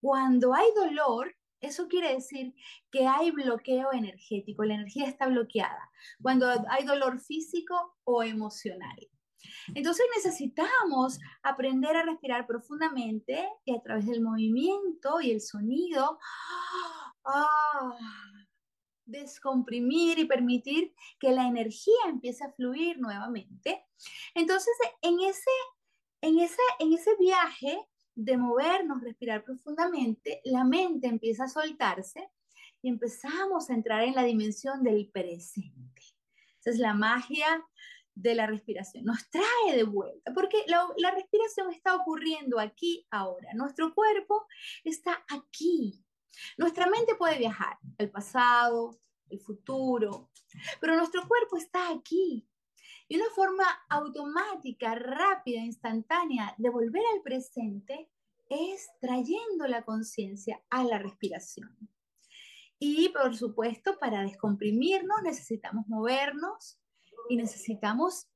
cuando 0.00 0.54
hay 0.54 0.66
dolor, 0.74 1.34
eso 1.60 1.88
quiere 1.88 2.14
decir 2.14 2.54
que 2.90 3.06
hay 3.06 3.30
bloqueo 3.30 3.92
energético, 3.92 4.64
la 4.64 4.74
energía 4.74 5.06
está 5.06 5.26
bloqueada 5.26 5.90
cuando 6.22 6.46
hay 6.70 6.84
dolor 6.84 7.20
físico 7.20 7.96
o 8.04 8.22
emocional. 8.22 8.98
Entonces 9.74 10.04
necesitamos 10.16 11.18
aprender 11.42 11.96
a 11.96 12.02
respirar 12.02 12.46
profundamente 12.46 13.48
y 13.64 13.74
a 13.74 13.80
través 13.80 14.06
del 14.06 14.20
movimiento 14.20 15.20
y 15.20 15.30
el 15.30 15.40
sonido, 15.40 16.18
ah, 17.24 17.96
descomprimir 19.06 20.18
y 20.18 20.24
permitir 20.24 20.94
que 21.18 21.32
la 21.32 21.46
energía 21.46 21.94
empiece 22.08 22.44
a 22.44 22.52
fluir 22.52 22.98
nuevamente. 22.98 23.86
Entonces, 24.34 24.72
en 25.02 25.20
ese, 25.20 25.50
en 26.20 26.38
ese, 26.38 26.62
en 26.78 26.92
ese 26.92 27.10
viaje 27.18 27.78
de 28.14 28.36
movernos, 28.36 29.02
respirar 29.02 29.44
profundamente, 29.44 30.40
la 30.44 30.64
mente 30.64 31.06
empieza 31.06 31.44
a 31.44 31.48
soltarse 31.48 32.30
y 32.82 32.88
empezamos 32.88 33.70
a 33.70 33.74
entrar 33.74 34.02
en 34.02 34.14
la 34.14 34.24
dimensión 34.24 34.82
del 34.82 35.08
presente. 35.10 36.02
Esa 36.60 36.70
es 36.70 36.78
la 36.78 36.94
magia 36.94 37.64
de 38.14 38.34
la 38.34 38.46
respiración. 38.46 39.04
Nos 39.04 39.28
trae 39.30 39.76
de 39.76 39.84
vuelta, 39.84 40.32
porque 40.34 40.64
la, 40.66 41.10
respiración 41.10 41.70
está 41.70 41.94
ocurriendo 41.94 42.58
aquí, 42.58 43.06
ahora. 43.10 43.52
Nuestro 43.54 43.94
cuerpo 43.94 44.46
está 44.84 45.24
aquí. 45.28 46.04
Nuestra 46.58 46.86
mente 46.86 47.14
puede 47.16 47.38
viajar 47.38 47.78
al 47.98 48.10
pasado, 48.10 48.98
el 49.28 49.40
futuro, 49.40 50.30
pero 50.80 50.96
nuestro 50.96 51.26
cuerpo 51.26 51.56
está 51.56 51.90
aquí. 51.90 52.46
Y 53.10 53.16
una 53.16 53.28
forma 53.34 53.64
automática, 53.88 54.94
rápida, 54.94 55.58
instantánea 55.58 56.54
de 56.58 56.70
volver 56.70 57.02
al 57.12 57.22
presente 57.22 58.08
es 58.48 58.88
trayendo 59.00 59.66
la 59.66 59.82
conciencia 59.82 60.62
a 60.70 60.84
la 60.84 60.96
respiración. 61.00 61.76
Y 62.78 63.08
por 63.08 63.36
supuesto, 63.36 63.98
para 63.98 64.22
descomprimirnos 64.22 65.22
necesitamos 65.24 65.88
movernos 65.88 66.78
y 67.28 67.36
necesitamos 67.36 68.28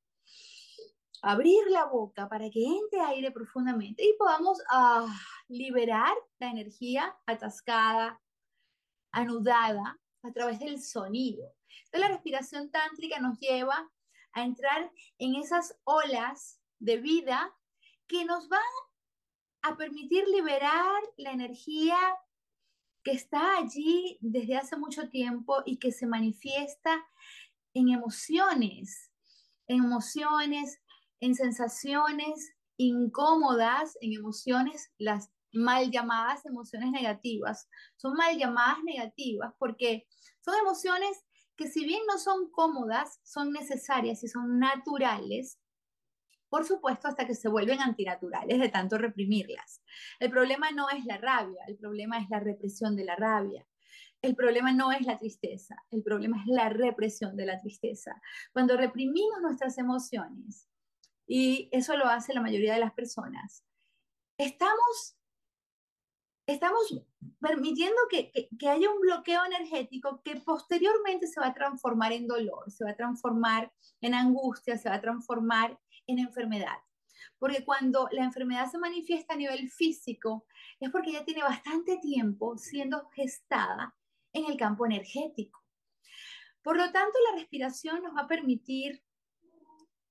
abrir 1.23 1.71
la 1.71 1.85
boca 1.85 2.28
para 2.28 2.50
que 2.50 2.64
entre 2.64 3.00
aire 3.00 3.31
profundamente 3.31 4.04
y 4.04 4.16
podamos 4.19 4.59
ah, 4.71 5.07
liberar 5.47 6.16
la 6.40 6.50
energía 6.50 7.16
atascada, 7.26 8.21
anudada 9.12 10.00
a 10.25 10.33
través 10.33 10.59
del 10.59 10.83
sonido. 10.83 11.54
Entonces 11.85 12.00
la 12.00 12.09
respiración 12.09 12.73
tántrica 12.73 13.21
nos 13.21 13.38
lleva 13.38 13.88
a 14.35 14.45
entrar 14.45 14.91
en 15.19 15.37
esas 15.37 15.79
olas 15.85 16.61
de 16.79 16.99
vida 16.99 17.55
que 18.07 18.25
nos 18.25 18.49
van 18.49 18.61
a 19.62 19.76
permitir 19.76 20.26
liberar 20.29 21.03
la 21.17 21.33
energía 21.33 21.97
que 23.03 23.12
está 23.12 23.59
allí 23.59 24.19
desde 24.21 24.57
hace 24.57 24.76
mucho 24.76 25.09
tiempo 25.09 25.62
y 25.64 25.79
que 25.79 25.93
se 25.93 26.07
manifiesta 26.07 27.05
en 27.75 27.91
emociones, 27.91 29.11
en 29.67 29.85
emociones, 29.85 30.81
en 31.21 31.35
sensaciones 31.35 32.55
incómodas, 32.76 33.97
en 34.00 34.14
emociones, 34.14 34.93
las 34.99 35.31
mal 35.53 35.91
llamadas 35.91 36.45
emociones 36.47 36.91
negativas. 36.91 37.69
Son 37.97 38.14
mal 38.14 38.37
llamadas 38.37 38.83
negativas 38.85 39.55
porque 39.59 40.07
son 40.41 40.55
emociones 40.61 41.24
que 41.57 41.69
si 41.69 41.85
bien 41.85 42.03
no 42.07 42.19
son 42.19 42.51
cómodas, 42.51 43.21
son 43.23 43.53
necesarias 43.53 44.23
y 44.25 44.29
son 44.29 44.59
naturales, 44.59 45.59
por 46.49 46.65
supuesto, 46.65 47.09
hasta 47.09 47.27
que 47.27 47.35
se 47.35 47.49
vuelven 47.49 47.81
antinaturales 47.81 48.61
de 48.61 48.69
tanto 48.69 48.99
reprimirlas. 48.99 49.83
El 50.21 50.31
problema 50.31 50.71
no 50.71 50.89
es 50.91 51.05
la 51.05 51.19
rabia, 51.19 51.65
el 51.67 51.77
problema 51.77 52.19
es 52.19 52.29
la 52.31 52.41
represión 52.41 52.95
de 52.97 53.05
la 53.05 53.17
rabia. 53.17 53.67
El 54.23 54.37
problema 54.37 54.73
no 54.73 54.91
es 54.91 55.03
la 55.03 55.19
tristeza, 55.19 55.77
el 55.91 56.03
problema 56.03 56.41
es 56.41 56.47
la 56.47 56.71
represión 56.71 57.37
de 57.37 57.45
la 57.45 57.61
tristeza. 57.61 58.23
Cuando 58.53 58.77
reprimimos 58.77 59.43
nuestras 59.43 59.77
emociones, 59.79 60.69
y 61.27 61.69
eso 61.73 61.97
lo 61.97 62.07
hace 62.07 62.33
la 62.33 62.41
mayoría 62.41 62.75
de 62.75 62.81
las 62.81 62.93
personas, 62.93 63.65
estamos 64.39 65.17
estamos 66.47 67.03
permitiendo 67.41 67.97
que, 68.11 68.33
haya 68.69 68.91
un 68.91 69.01
bloqueo 69.01 69.45
energético 69.45 70.23
que 70.23 70.37
posteriormente 70.37 71.27
se 71.27 71.41
va 71.41 71.49
a 71.49 71.55
transformar 71.55 72.13
en 72.13 72.27
dolor, 72.27 72.71
se 72.71 72.85
va 72.85 72.91
a 72.91 72.97
transformar 72.97 73.73
en 74.01 74.15
angustia, 74.15 74.79
se 74.79 74.89
va 74.89 74.97
a 74.97 75.01
transformar 75.01 75.79
en 76.07 76.19
enfermedad. 76.19 76.77
Porque 77.39 77.65
cuando 77.65 78.09
la 78.13 78.25
enfermedad 78.25 78.71
se 78.71 78.79
manifiesta 78.79 79.35
a 79.35 79.37
nivel 79.37 79.71
físico, 79.71 80.47
es 80.81 80.91
porque 80.91 81.13
ya 81.13 81.25
tiene 81.25 81.43
bastante 81.43 81.99
tiempo 81.99 82.57
siendo 82.59 83.09
gestada 83.11 83.95
en 84.33 84.47
el 84.47 84.57
campo 84.57 84.87
energético. 84.87 85.63
Por 86.63 86.77
lo 86.77 86.91
tanto, 86.93 87.19
la 87.31 87.39
respiración 87.39 88.03
nos 88.03 88.17
va 88.17 88.23
a 88.23 88.29
permitir 88.29 89.03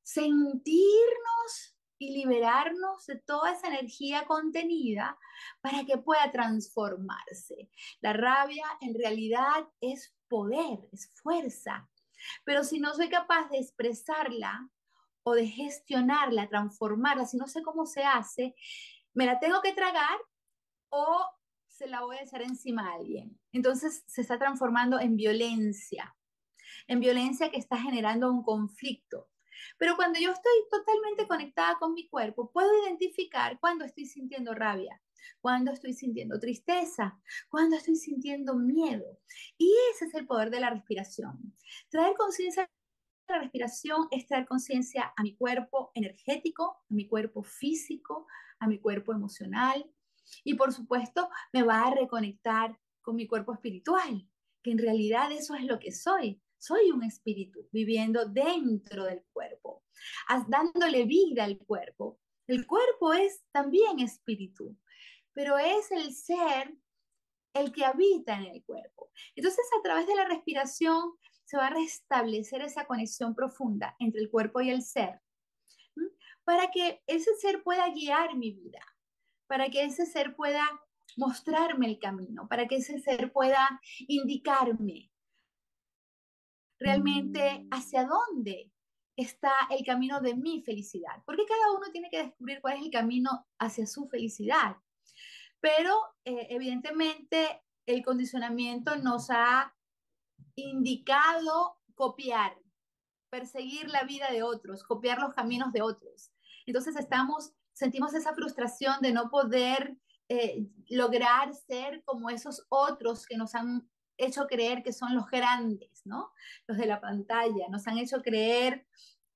sentirnos 0.03 1.72
y 2.03 2.13
liberarnos 2.13 3.05
de 3.05 3.17
toda 3.19 3.53
esa 3.53 3.67
energía 3.67 4.25
contenida 4.25 5.17
para 5.61 5.85
que 5.85 5.97
pueda 5.97 6.31
transformarse. 6.31 7.69
La 8.01 8.13
rabia 8.13 8.65
en 8.81 8.93
realidad 8.93 9.67
es 9.79 10.13
poder, 10.27 10.79
es 10.91 11.11
fuerza, 11.21 11.89
pero 12.43 12.63
si 12.63 12.79
no 12.79 12.93
soy 12.93 13.09
capaz 13.09 13.49
de 13.49 13.59
expresarla 13.59 14.69
o 15.23 15.33
de 15.33 15.47
gestionarla, 15.47 16.49
transformarla, 16.49 17.25
si 17.25 17.37
no 17.37 17.47
sé 17.47 17.63
cómo 17.63 17.85
se 17.85 18.03
hace, 18.03 18.55
me 19.13 19.25
la 19.25 19.39
tengo 19.39 19.61
que 19.61 19.73
tragar 19.73 20.19
o 20.89 21.25
se 21.67 21.87
la 21.87 22.01
voy 22.01 22.17
a 22.17 22.23
echar 22.23 22.41
encima 22.41 22.89
a 22.89 22.95
alguien. 22.95 23.39
Entonces 23.51 24.03
se 24.07 24.21
está 24.21 24.37
transformando 24.37 24.99
en 24.99 25.15
violencia, 25.15 26.15
en 26.87 26.99
violencia 26.99 27.49
que 27.49 27.57
está 27.57 27.77
generando 27.77 28.29
un 28.29 28.43
conflicto. 28.43 29.29
Pero 29.77 29.95
cuando 29.95 30.19
yo 30.19 30.31
estoy 30.31 30.51
totalmente 30.69 31.27
conectada 31.27 31.77
con 31.79 31.93
mi 31.93 32.07
cuerpo, 32.07 32.51
puedo 32.51 32.69
identificar 32.85 33.59
cuando 33.59 33.85
estoy 33.85 34.05
sintiendo 34.05 34.53
rabia, 34.53 35.01
cuando 35.41 35.71
estoy 35.71 35.93
sintiendo 35.93 36.39
tristeza, 36.39 37.19
cuando 37.49 37.75
estoy 37.77 37.95
sintiendo 37.95 38.55
miedo. 38.55 39.19
Y 39.57 39.73
ese 39.93 40.05
es 40.05 40.15
el 40.15 40.25
poder 40.25 40.49
de 40.49 40.59
la 40.59 40.69
respiración. 40.69 41.53
Traer 41.89 42.15
conciencia 42.15 42.69
la 43.29 43.39
respiración 43.39 44.07
es 44.11 44.27
traer 44.27 44.45
conciencia 44.45 45.13
a 45.15 45.23
mi 45.23 45.35
cuerpo 45.35 45.91
energético, 45.95 46.83
a 46.89 46.93
mi 46.93 47.07
cuerpo 47.07 47.41
físico, 47.41 48.27
a 48.59 48.67
mi 48.67 48.79
cuerpo 48.79 49.13
emocional 49.13 49.89
y 50.43 50.55
por 50.55 50.73
supuesto 50.73 51.29
me 51.51 51.63
va 51.63 51.87
a 51.87 51.95
reconectar 51.95 52.77
con 53.01 53.15
mi 53.15 53.27
cuerpo 53.27 53.53
espiritual, 53.53 54.27
que 54.61 54.71
en 54.71 54.77
realidad 54.77 55.31
eso 55.31 55.55
es 55.55 55.63
lo 55.65 55.79
que 55.79 55.91
soy 55.91 56.41
soy 56.63 56.91
un 56.91 57.03
espíritu 57.03 57.67
viviendo 57.73 58.25
dentro 58.25 59.03
del 59.03 59.21
cuerpo, 59.33 59.83
dándole 60.47 61.03
vida 61.03 61.43
al 61.43 61.57
cuerpo. 61.57 62.21
El 62.47 62.65
cuerpo 62.65 63.11
es 63.13 63.43
también 63.51 63.99
espíritu, 63.99 64.77
pero 65.33 65.57
es 65.57 65.91
el 65.91 66.13
ser 66.13 66.73
el 67.53 67.73
que 67.73 67.83
habita 67.83 68.37
en 68.37 68.45
el 68.45 68.63
cuerpo. 68.63 69.11
Entonces, 69.35 69.65
a 69.77 69.81
través 69.81 70.07
de 70.07 70.15
la 70.15 70.25
respiración 70.25 71.13
se 71.43 71.57
va 71.57 71.67
a 71.67 71.73
restablecer 71.73 72.61
esa 72.61 72.85
conexión 72.85 73.35
profunda 73.35 73.97
entre 73.99 74.21
el 74.21 74.31
cuerpo 74.31 74.61
y 74.61 74.69
el 74.69 74.83
ser, 74.83 75.19
para 76.45 76.71
que 76.71 77.01
ese 77.07 77.35
ser 77.35 77.61
pueda 77.63 77.89
guiar 77.89 78.37
mi 78.37 78.51
vida, 78.51 78.81
para 79.47 79.69
que 79.69 79.83
ese 79.83 80.05
ser 80.05 80.33
pueda 80.35 80.65
mostrarme 81.17 81.87
el 81.87 81.99
camino, 81.99 82.47
para 82.47 82.69
que 82.69 82.77
ese 82.77 82.99
ser 82.99 83.33
pueda 83.33 83.81
indicarme 84.07 85.12
realmente 86.83 87.65
hacia 87.71 88.05
dónde 88.05 88.69
está 89.15 89.53
el 89.69 89.85
camino 89.85 90.19
de 90.19 90.35
mi 90.35 90.61
felicidad, 90.61 91.23
porque 91.25 91.45
cada 91.47 91.71
uno 91.71 91.91
tiene 91.91 92.09
que 92.09 92.23
descubrir 92.23 92.59
cuál 92.61 92.77
es 92.77 92.83
el 92.83 92.91
camino 92.91 93.47
hacia 93.57 93.87
su 93.87 94.07
felicidad. 94.07 94.75
Pero 95.61 95.95
eh, 96.25 96.47
evidentemente 96.49 97.63
el 97.85 98.03
condicionamiento 98.03 98.97
nos 98.97 99.29
ha 99.29 99.73
indicado 100.55 101.77
copiar, 101.95 102.57
perseguir 103.29 103.89
la 103.89 104.03
vida 104.03 104.29
de 104.31 104.43
otros, 104.43 104.83
copiar 104.83 105.19
los 105.19 105.33
caminos 105.33 105.71
de 105.71 105.81
otros. 105.81 106.31
Entonces 106.65 106.97
estamos, 106.97 107.53
sentimos 107.71 108.13
esa 108.13 108.33
frustración 108.33 108.95
de 109.01 109.13
no 109.13 109.29
poder 109.29 109.97
eh, 110.27 110.67
lograr 110.89 111.53
ser 111.53 112.03
como 112.03 112.29
esos 112.29 112.65
otros 112.67 113.25
que 113.25 113.37
nos 113.37 113.55
han 113.55 113.87
hecho 114.17 114.47
creer 114.47 114.83
que 114.83 114.93
son 114.93 115.15
los 115.15 115.27
grandes, 115.29 115.92
¿no? 116.05 116.31
Los 116.67 116.77
de 116.77 116.85
la 116.85 117.01
pantalla. 117.01 117.67
Nos 117.69 117.87
han 117.87 117.97
hecho 117.97 118.21
creer 118.21 118.85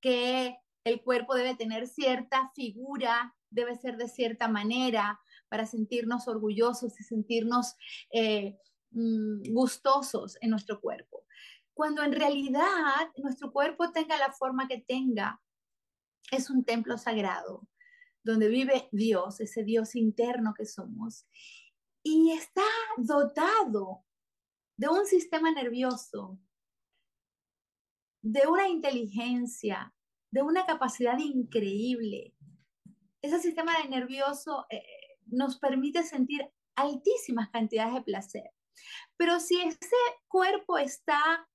que 0.01 0.57
el 0.83 1.01
cuerpo 1.01 1.35
debe 1.35 1.55
tener 1.55 1.87
cierta 1.87 2.51
figura, 2.55 3.35
debe 3.49 3.75
ser 3.77 3.97
de 3.97 4.07
cierta 4.07 4.47
manera 4.47 5.19
para 5.49 5.65
sentirnos 5.65 6.27
orgullosos 6.27 6.99
y 6.99 7.03
sentirnos 7.03 7.75
eh, 8.11 8.57
mm, 8.91 9.53
gustosos 9.53 10.37
en 10.41 10.49
nuestro 10.49 10.79
cuerpo. 10.79 11.25
Cuando 11.73 12.03
en 12.03 12.13
realidad 12.13 13.11
nuestro 13.17 13.51
cuerpo 13.51 13.91
tenga 13.91 14.17
la 14.17 14.31
forma 14.31 14.67
que 14.67 14.79
tenga, 14.79 15.41
es 16.31 16.49
un 16.49 16.65
templo 16.65 16.97
sagrado 16.97 17.67
donde 18.23 18.49
vive 18.49 18.89
Dios, 18.91 19.39
ese 19.39 19.63
Dios 19.63 19.95
interno 19.95 20.53
que 20.53 20.65
somos, 20.65 21.25
y 22.03 22.31
está 22.31 22.65
dotado 22.97 24.03
de 24.77 24.89
un 24.89 25.05
sistema 25.05 25.51
nervioso, 25.51 26.39
de 28.31 28.45
una 28.45 28.67
inteligencia, 28.67 29.93
de 30.31 30.41
una 30.41 30.65
capacidad 30.65 31.17
increíble. 31.17 32.33
Ese 33.21 33.39
sistema 33.39 33.71
nervioso 33.89 34.65
eh, 34.69 34.83
nos 35.27 35.57
permite 35.57 36.03
sentir 36.03 36.45
altísimas 36.75 37.49
cantidades 37.49 37.93
de 37.93 38.01
placer. 38.01 38.51
Pero 39.15 39.39
si 39.39 39.61
ese 39.61 39.95
cuerpo 40.27 40.77
está 40.77 41.47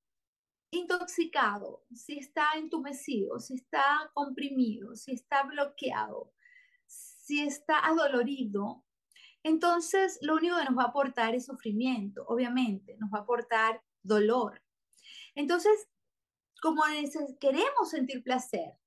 intoxicado, 0.71 1.85
si 1.95 2.19
está 2.19 2.47
entumecido, 2.57 3.39
si 3.39 3.55
está 3.55 4.11
comprimido, 4.15 4.97
si 4.97 5.13
está 5.13 5.43
bloqueado, 5.43 6.33
si 6.87 7.43
está 7.43 7.81
adolorido, 7.87 8.83
entonces, 9.45 10.19
lo 10.23 10.37
único 10.37 10.57
que 10.57 10.65
nos 10.65 10.79
va 10.79 10.85
a 10.85 10.89
aportar 10.89 11.35
es 11.35 11.47
sufrimiento, 11.47 12.25
obviamente, 12.29 12.97
nos 12.99 13.11
va 13.13 13.19
a 13.19 13.23
aportar 13.23 13.83
dolor. 14.03 14.63
Entonces, 15.35 15.89
como 16.63 16.85
queremos 17.41 17.91
sentir 17.91 18.23
placer, 18.23 18.79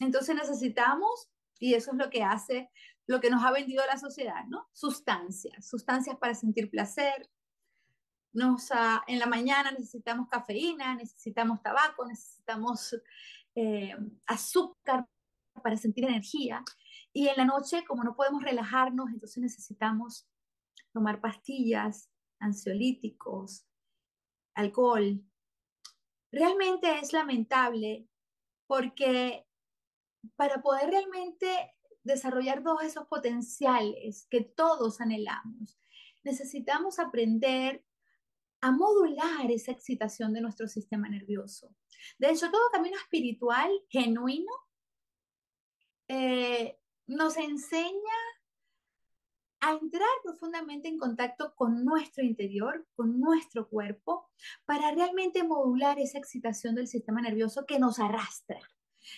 entonces 0.00 0.34
necesitamos, 0.34 1.30
y 1.60 1.74
eso 1.74 1.92
es 1.92 1.98
lo 1.98 2.08
que 2.08 2.24
hace, 2.24 2.70
lo 3.06 3.20
que 3.20 3.28
nos 3.28 3.44
ha 3.44 3.52
vendido 3.52 3.84
la 3.86 3.98
sociedad, 3.98 4.46
¿no? 4.48 4.68
Sustancias, 4.72 5.68
sustancias 5.68 6.16
para 6.16 6.34
sentir 6.34 6.70
placer. 6.70 7.30
Nos, 8.32 8.70
en 9.06 9.18
la 9.18 9.26
mañana 9.26 9.70
necesitamos 9.70 10.28
cafeína, 10.28 10.96
necesitamos 10.96 11.62
tabaco, 11.62 12.06
necesitamos 12.06 12.96
eh, 13.54 13.94
azúcar 14.26 15.06
para 15.62 15.76
sentir 15.76 16.04
energía. 16.04 16.64
Y 17.12 17.28
en 17.28 17.36
la 17.36 17.44
noche, 17.44 17.84
como 17.84 18.02
no 18.02 18.16
podemos 18.16 18.42
relajarnos, 18.42 19.10
entonces 19.10 19.42
necesitamos 19.42 20.26
tomar 20.92 21.20
pastillas, 21.20 22.08
ansiolíticos, 22.40 23.66
alcohol. 24.54 25.22
Realmente 26.34 26.98
es 26.98 27.12
lamentable 27.12 28.08
porque 28.66 29.46
para 30.34 30.62
poder 30.62 30.90
realmente 30.90 31.46
desarrollar 32.02 32.64
todos 32.64 32.82
esos 32.82 33.06
potenciales 33.06 34.26
que 34.28 34.40
todos 34.40 35.00
anhelamos, 35.00 35.78
necesitamos 36.24 36.98
aprender 36.98 37.84
a 38.60 38.72
modular 38.72 39.48
esa 39.48 39.70
excitación 39.70 40.32
de 40.32 40.40
nuestro 40.40 40.66
sistema 40.66 41.08
nervioso. 41.08 41.72
De 42.18 42.30
hecho, 42.30 42.50
todo 42.50 42.70
camino 42.72 42.96
espiritual 42.96 43.70
genuino 43.88 44.52
eh, 46.08 46.80
nos 47.06 47.36
enseña 47.36 48.18
a 49.64 49.72
entrar 49.72 50.08
profundamente 50.22 50.88
en 50.88 50.98
contacto 50.98 51.54
con 51.54 51.86
nuestro 51.86 52.22
interior, 52.22 52.86
con 52.94 53.18
nuestro 53.18 53.66
cuerpo, 53.66 54.28
para 54.66 54.90
realmente 54.90 55.42
modular 55.42 55.98
esa 55.98 56.18
excitación 56.18 56.74
del 56.74 56.86
sistema 56.86 57.22
nervioso 57.22 57.64
que 57.64 57.78
nos 57.78 57.98
arrastra, 57.98 58.60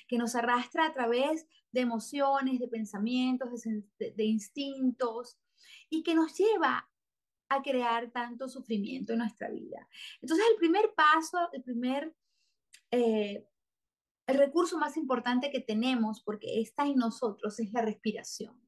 que 0.06 0.18
nos 0.18 0.36
arrastra 0.36 0.86
a 0.86 0.92
través 0.92 1.48
de 1.72 1.80
emociones, 1.80 2.60
de 2.60 2.68
pensamientos, 2.68 3.64
de, 3.98 4.24
instintos, 4.24 5.36
y 5.90 6.04
que 6.04 6.14
nos 6.14 6.38
lleva 6.38 6.88
a 7.48 7.62
crear 7.62 8.12
tanto 8.12 8.48
sufrimiento 8.48 9.14
en 9.14 9.18
nuestra 9.18 9.50
vida. 9.50 9.88
Entonces, 10.22 10.46
el 10.52 10.58
primer 10.58 10.94
paso, 10.94 11.48
el 11.54 11.64
primer, 11.64 12.14
eh, 12.92 13.44
el 14.28 14.38
recurso 14.38 14.78
más 14.78 14.96
importante 14.96 15.50
que 15.50 15.60
tenemos, 15.60 16.22
porque 16.22 16.60
está 16.60 16.86
en 16.86 16.98
nosotros, 16.98 17.58
es 17.58 17.72
la 17.72 17.82
respiración. 17.82 18.60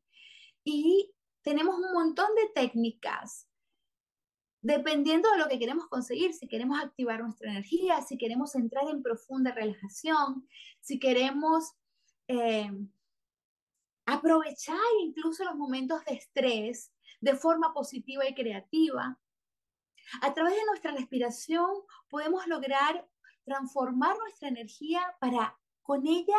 Y 0.65 1.15
tenemos 1.49 1.79
un 1.79 1.95
montón 1.95 2.27
de 2.35 2.49
técnicas 2.55 3.49
dependiendo 4.61 5.31
de 5.31 5.39
lo 5.39 5.49
que 5.49 5.59
queremos 5.59 5.87
conseguir, 5.87 6.35
si 6.35 6.47
queremos 6.47 6.79
activar 6.79 7.23
nuestra 7.23 7.51
energía, 7.51 8.03
si 8.03 8.19
queremos 8.19 8.55
entrar 8.55 8.87
en 8.91 9.03
profunda 9.03 9.53
relajación, 9.53 10.47
si 10.81 10.99
queremos 10.99 11.73
eh, 12.27 12.71
aprovechar 14.05 14.77
incluso 15.01 15.43
los 15.45 15.55
momentos 15.55 16.05
de 16.05 16.17
estrés 16.17 16.93
de 17.23 17.35
forma 17.35 17.73
positiva 17.73 18.29
y 18.29 18.35
creativa. 18.35 19.19
A 20.21 20.35
través 20.35 20.55
de 20.55 20.67
nuestra 20.67 20.93
respiración 20.93 21.71
podemos 22.11 22.47
lograr 22.47 23.09
transformar 23.47 24.19
nuestra 24.19 24.49
energía 24.49 25.01
para 25.19 25.59
con 25.83 26.07
ella 26.07 26.37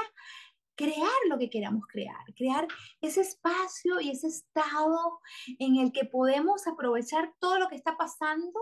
crear 0.79 1.19
lo 1.27 1.37
que 1.37 1.49
queramos 1.49 1.85
crear, 1.87 2.15
crear 2.37 2.65
ese 3.01 3.19
espacio 3.19 3.99
y 3.99 4.11
ese 4.11 4.27
estado 4.27 5.19
en 5.59 5.75
el 5.75 5.91
que 5.91 6.05
podemos 6.05 6.67
aprovechar 6.67 7.33
todo 7.37 7.59
lo 7.59 7.67
que 7.67 7.75
está 7.75 7.97
pasando 7.97 8.57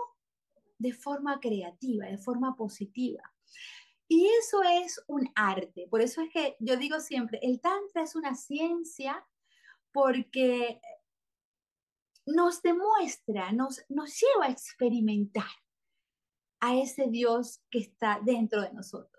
de 0.80 0.94
forma 0.94 1.40
creativa, 1.40 2.08
de 2.08 2.18
forma 2.18 2.56
positiva. 2.56 3.22
Y 4.08 4.26
eso 4.40 4.64
es 4.64 5.00
un 5.08 5.30
arte. 5.36 5.88
Por 5.92 6.02
eso 6.02 6.22
es 6.22 6.32
que 6.32 6.56
yo 6.60 6.76
digo 6.76 7.00
siempre, 7.00 7.38
el 7.44 7.62
tantra 7.62 8.02
es 8.02 8.16
una 8.16 8.34
ciencia 8.34 9.24
porque 9.92 10.82
nos 12.26 12.64
demuestra, 12.64 13.52
nos, 13.52 13.84
nos 13.90 14.20
lleva 14.20 14.48
a 14.48 14.52
experimentar 14.52 15.52
a 16.62 16.76
ese 16.76 17.10
Dios 17.10 17.62
que 17.70 17.78
está 17.78 18.20
dentro 18.24 18.64
de 18.64 18.74
nosotros 18.74 19.17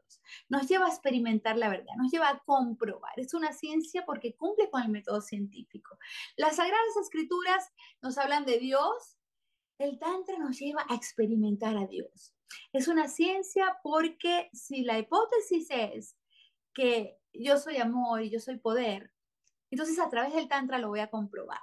nos 0.49 0.69
lleva 0.69 0.87
a 0.87 0.91
experimentar 0.91 1.57
la 1.57 1.69
verdad, 1.69 1.95
nos 1.97 2.11
lleva 2.11 2.29
a 2.29 2.43
comprobar. 2.45 3.13
Es 3.17 3.35
una 3.35 3.53
ciencia 3.53 4.05
porque 4.05 4.37
cumple 4.37 4.71
con 4.71 4.83
el 4.83 4.89
método 4.89 5.21
científico. 5.21 5.99
Las 6.37 6.57
Sagradas 6.57 6.97
Escrituras 7.01 7.73
nos 8.03 8.19
hablan 8.19 8.45
de 8.45 8.59
Dios, 8.59 9.19
el 9.79 9.99
Tantra 9.99 10.39
nos 10.39 10.59
lleva 10.59 10.85
a 10.89 10.95
experimentar 10.95 11.77
a 11.77 11.87
Dios. 11.87 12.35
Es 12.73 12.89
una 12.89 13.09
ciencia 13.09 13.79
porque 13.83 14.49
si 14.53 14.83
la 14.83 14.99
hipótesis 14.99 15.69
es 15.71 16.17
que 16.75 17.19
yo 17.33 17.59
soy 17.59 17.77
amor 17.77 18.23
y 18.23 18.31
yo 18.31 18.41
soy 18.41 18.59
poder, 18.59 19.13
entonces 19.71 19.99
a 19.99 20.09
través 20.09 20.35
del 20.35 20.49
Tantra 20.49 20.79
lo 20.79 20.89
voy 20.89 21.01
a 21.01 21.11
comprobar. 21.11 21.61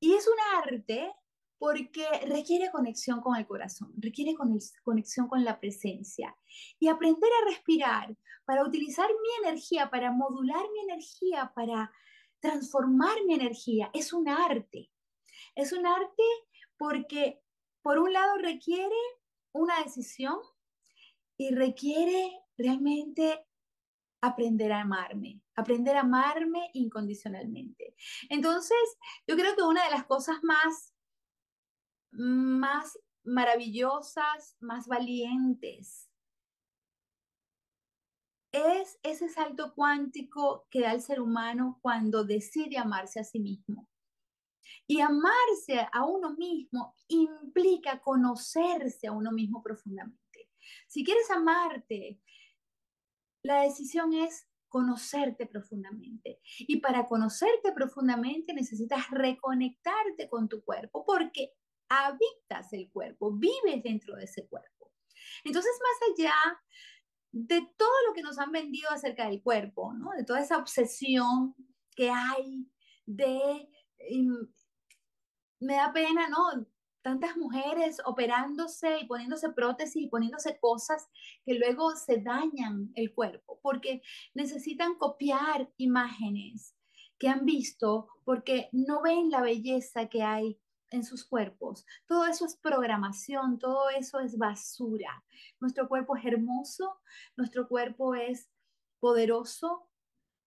Y 0.00 0.14
es 0.14 0.26
un 0.26 0.62
arte 0.62 1.14
porque 1.58 2.06
requiere 2.26 2.70
conexión 2.70 3.20
con 3.20 3.36
el 3.36 3.46
corazón, 3.46 3.92
requiere 3.96 4.34
conexión 4.82 5.28
con 5.28 5.44
la 5.44 5.58
presencia 5.58 6.36
y 6.78 6.88
aprender 6.88 7.30
a 7.40 7.48
respirar 7.48 8.16
para 8.44 8.64
utilizar 8.64 9.08
mi 9.08 9.46
energía, 9.46 9.90
para 9.90 10.12
modular 10.12 10.62
mi 10.72 10.80
energía, 10.80 11.52
para 11.54 11.92
transformar 12.40 13.16
mi 13.26 13.34
energía. 13.34 13.90
Es 13.92 14.12
un 14.12 14.28
arte. 14.28 14.90
Es 15.54 15.72
un 15.72 15.86
arte 15.86 16.22
porque 16.76 17.40
por 17.82 17.98
un 17.98 18.12
lado 18.12 18.36
requiere 18.38 18.96
una 19.52 19.82
decisión 19.82 20.38
y 21.38 21.54
requiere 21.54 22.40
realmente 22.56 23.46
aprender 24.20 24.72
a 24.72 24.80
amarme, 24.80 25.40
aprender 25.54 25.96
a 25.96 26.00
amarme 26.00 26.70
incondicionalmente. 26.72 27.94
Entonces, 28.28 28.78
yo 29.26 29.36
creo 29.36 29.54
que 29.54 29.62
una 29.62 29.84
de 29.84 29.90
las 29.90 30.04
cosas 30.06 30.38
más 30.42 30.94
más 32.16 32.98
maravillosas, 33.24 34.56
más 34.60 34.86
valientes. 34.86 36.08
Es 38.52 38.98
ese 39.02 39.28
salto 39.28 39.74
cuántico 39.74 40.66
que 40.70 40.80
da 40.80 40.92
el 40.92 41.02
ser 41.02 41.20
humano 41.20 41.78
cuando 41.82 42.24
decide 42.24 42.78
amarse 42.78 43.20
a 43.20 43.24
sí 43.24 43.38
mismo. 43.40 43.88
Y 44.86 45.00
amarse 45.00 45.86
a 45.92 46.04
uno 46.06 46.34
mismo 46.36 46.94
implica 47.08 48.00
conocerse 48.00 49.08
a 49.08 49.12
uno 49.12 49.32
mismo 49.32 49.62
profundamente. 49.62 50.50
Si 50.86 51.04
quieres 51.04 51.30
amarte, 51.30 52.20
la 53.42 53.62
decisión 53.62 54.12
es 54.12 54.48
conocerte 54.68 55.46
profundamente. 55.46 56.40
Y 56.60 56.80
para 56.80 57.06
conocerte 57.06 57.72
profundamente 57.72 58.54
necesitas 58.54 59.10
reconectarte 59.10 60.28
con 60.28 60.48
tu 60.48 60.62
cuerpo, 60.64 61.04
porque 61.04 61.52
habitas 61.88 62.72
el 62.72 62.90
cuerpo, 62.90 63.32
vives 63.32 63.82
dentro 63.82 64.16
de 64.16 64.24
ese 64.24 64.46
cuerpo. 64.46 64.90
Entonces, 65.44 65.72
más 65.82 66.10
allá 66.10 66.62
de 67.32 67.68
todo 67.76 68.06
lo 68.08 68.14
que 68.14 68.22
nos 68.22 68.38
han 68.38 68.50
vendido 68.50 68.90
acerca 68.90 69.28
del 69.28 69.42
cuerpo, 69.42 69.92
¿no? 69.92 70.10
De 70.16 70.24
toda 70.24 70.40
esa 70.40 70.56
obsesión 70.56 71.54
que 71.94 72.10
hay 72.10 72.66
de, 73.04 73.68
me 75.60 75.74
da 75.74 75.92
pena, 75.92 76.28
¿no? 76.28 76.66
Tantas 77.02 77.36
mujeres 77.36 77.98
operándose 78.04 79.00
y 79.00 79.06
poniéndose 79.06 79.50
prótesis 79.50 80.02
y 80.02 80.08
poniéndose 80.08 80.58
cosas 80.58 81.08
que 81.44 81.54
luego 81.54 81.94
se 81.94 82.18
dañan 82.18 82.90
el 82.94 83.14
cuerpo 83.14 83.60
porque 83.62 84.02
necesitan 84.34 84.96
copiar 84.96 85.70
imágenes 85.76 86.74
que 87.18 87.28
han 87.28 87.44
visto 87.44 88.08
porque 88.24 88.68
no 88.72 89.02
ven 89.02 89.30
la 89.30 89.40
belleza 89.40 90.08
que 90.08 90.22
hay 90.22 90.58
en 90.90 91.04
sus 91.04 91.24
cuerpos. 91.24 91.84
Todo 92.06 92.26
eso 92.26 92.46
es 92.46 92.56
programación, 92.56 93.58
todo 93.58 93.90
eso 93.90 94.20
es 94.20 94.38
basura. 94.38 95.24
Nuestro 95.60 95.88
cuerpo 95.88 96.16
es 96.16 96.24
hermoso, 96.24 97.00
nuestro 97.36 97.68
cuerpo 97.68 98.14
es 98.14 98.48
poderoso, 99.00 99.88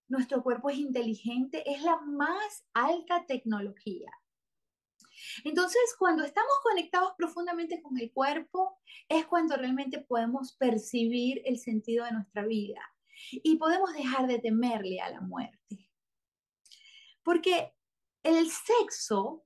nuestro 0.08 0.44
cuerpo 0.44 0.70
es 0.70 0.78
inteligente, 0.78 1.64
es 1.70 1.84
la 1.84 2.00
más 2.02 2.66
alta 2.74 3.26
tecnología. 3.26 4.12
Entonces, 5.44 5.82
cuando 5.98 6.24
estamos 6.24 6.54
conectados 6.64 7.14
profundamente 7.18 7.82
con 7.82 7.98
el 7.98 8.12
cuerpo, 8.12 8.80
es 9.08 9.26
cuando 9.28 9.56
realmente 9.58 10.00
podemos 10.00 10.56
percibir 10.56 11.42
el 11.46 11.60
sentido 11.60 12.06
de 12.06 12.14
nuestra 12.14 12.46
vida 12.46 12.82
y 13.32 13.58
podemos 13.58 13.94
dejar 13.94 14.28
de 14.28 14.40
temerle 14.40 15.02
a 15.02 15.10
la 15.10 15.22
muerte. 15.22 15.90
Porque 17.24 17.74
el 18.24 18.50
sexo 18.50 19.46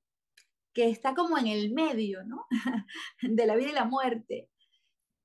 que 0.73 0.89
está 0.89 1.13
como 1.13 1.37
en 1.37 1.47
el 1.47 1.71
medio, 1.71 2.23
¿no? 2.23 2.45
de 3.21 3.45
la 3.45 3.55
vida 3.55 3.69
y 3.69 3.73
la 3.73 3.85
muerte, 3.85 4.49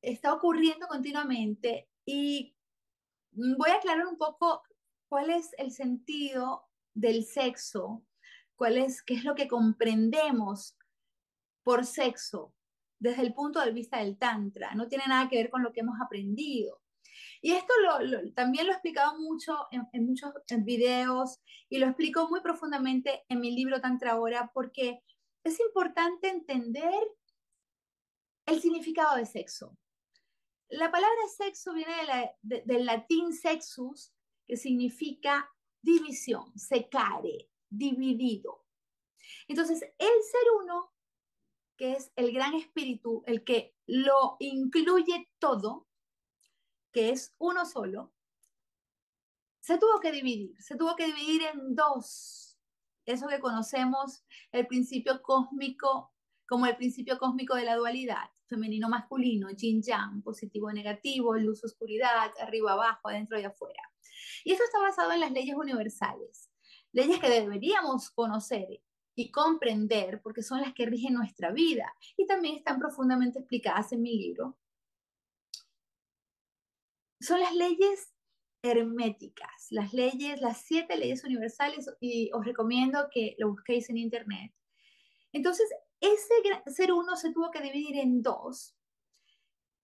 está 0.03 0.33
ocurriendo 0.33 0.87
continuamente 0.87 1.89
y 2.05 2.55
voy 3.33 3.71
a 3.71 3.77
aclarar 3.77 4.07
un 4.07 4.19
poco 4.19 4.63
cuál 5.09 5.31
es 5.31 5.51
el 5.59 5.73
sentido 5.73 6.69
del 6.95 7.25
sexo, 7.25 8.05
cuál 8.57 8.79
es, 8.79 9.03
qué 9.03 9.15
es 9.15 9.25
lo 9.25 9.35
que 9.35 9.49
comprendemos 9.49 10.77
por 11.63 11.85
sexo 11.85 12.55
desde 12.99 13.23
el 13.23 13.33
punto 13.33 13.61
de 13.61 13.73
vista 13.73 13.99
del 13.99 14.19
tantra, 14.19 14.75
no 14.75 14.89
tiene 14.89 15.05
nada 15.07 15.29
que 15.29 15.37
ver 15.37 15.51
con 15.51 15.63
lo 15.63 15.73
que 15.73 15.81
hemos 15.81 16.01
aprendido. 16.01 16.81
Y 17.41 17.53
esto 17.53 17.73
también 18.35 18.67
lo 18.67 18.73
he 18.73 18.75
explicado 18.75 19.19
mucho 19.21 19.67
en, 19.71 19.87
en 19.93 20.07
muchos 20.07 20.33
videos 20.65 21.39
y 21.69 21.79
lo 21.79 21.87
explico 21.87 22.29
muy 22.29 22.41
profundamente 22.41 23.25
en 23.29 23.41
mi 23.41 23.55
libro 23.55 23.81
Tantra 23.81 24.13
Ahora 24.13 24.51
porque 24.53 25.01
es 25.49 25.61
importante 25.61 26.29
entender 26.29 27.01
el 28.47 28.61
significado 28.61 29.17
de 29.17 29.27
sexo. 29.27 29.77
La 30.69 30.91
palabra 30.91 31.29
sexo 31.37 31.73
viene 31.73 31.95
del 32.43 32.87
latín 32.87 33.33
sexus, 33.33 34.13
que 34.47 34.57
significa 34.57 35.51
división, 35.83 36.59
secare, 36.59 37.51
dividido. 37.69 38.65
Entonces, 39.47 39.83
el 39.83 40.23
ser 40.23 40.51
uno, 40.63 40.93
que 41.77 41.93
es 41.93 42.13
el 42.17 42.33
gran 42.33 42.55
espíritu, 42.55 43.23
el 43.27 43.45
que 43.45 43.75
lo 43.87 44.37
incluye 44.41 45.29
todo, 45.39 45.87
que 46.93 47.11
es 47.11 47.35
uno 47.39 47.65
solo, 47.65 48.13
se 49.61 49.79
tuvo 49.79 50.01
que 50.01 50.13
dividir, 50.13 50.57
se 50.63 50.77
tuvo 50.77 50.97
que 50.97 51.07
dividir 51.07 51.43
en 51.43 51.75
dos. 51.75 52.48
Eso 53.09 53.27
que 53.27 53.41
conocemos, 53.41 54.23
el 54.53 54.67
principio 54.67 55.23
cósmico, 55.23 56.13
como 56.47 56.67
el 56.67 56.77
principio 56.77 57.19
cósmico 57.19 57.55
de 57.55 57.65
la 57.65 57.75
dualidad, 57.77 58.29
femenino-masculino, 58.49 59.49
yin-yang, 59.49 60.23
positivo-negativo, 60.23 61.35
luz-oscuridad, 61.37 62.31
arriba-abajo, 62.39 63.09
adentro 63.09 63.41
y 63.41 63.45
afuera. 63.45 63.81
Y 64.45 64.53
esto 64.53 64.63
está 64.65 64.79
basado 64.81 65.13
en 65.13 65.21
las 65.21 65.33
leyes 65.33 65.57
universales, 65.57 66.51
leyes 66.93 67.19
que 67.19 67.31
deberíamos 67.31 68.11
conocer 68.11 68.83
y 69.15 69.31
comprender 69.31 70.21
porque 70.21 70.43
son 70.43 70.61
las 70.61 70.75
que 70.75 70.85
rigen 70.85 71.15
nuestra 71.15 71.51
vida 71.51 71.91
y 72.15 72.27
también 72.27 72.57
están 72.57 72.79
profundamente 72.79 73.39
explicadas 73.39 73.91
en 73.93 74.03
mi 74.03 74.19
libro. 74.19 74.59
Son 77.21 77.41
las 77.41 77.55
leyes 77.55 78.13
herméticas, 78.63 79.69
las 79.71 79.93
leyes, 79.93 80.41
las 80.41 80.63
siete 80.63 80.97
leyes 80.97 81.25
universales 81.25 81.89
y 82.01 82.31
os 82.33 82.45
recomiendo 82.45 83.09
que 83.13 83.35
lo 83.39 83.51
busquéis 83.51 83.89
en 83.91 83.99
internet. 83.99 84.53
Entonces, 85.33 85.69
ese 86.01 86.35
ser 86.67 86.93
uno 86.93 87.17
se 87.17 87.33
tuvo 87.33 87.51
que 87.51 87.61
dividir 87.61 87.97
en 87.97 88.23
dos 88.23 88.77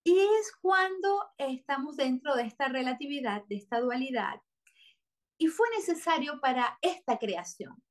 y 0.04 0.18
es 0.18 0.52
cuando 0.60 1.22
estamos 1.38 1.96
dentro 1.96 2.37
de 2.37 2.42
esta 2.42 2.68
relatividad, 2.68 3.42
de 3.48 3.56
esta 3.56 3.80
dualidad, 3.80 4.40
y 5.38 5.46
fue 5.48 5.66
necesario 5.76 6.40
para 6.40 6.78
esta 6.82 7.18
creación. 7.18 7.82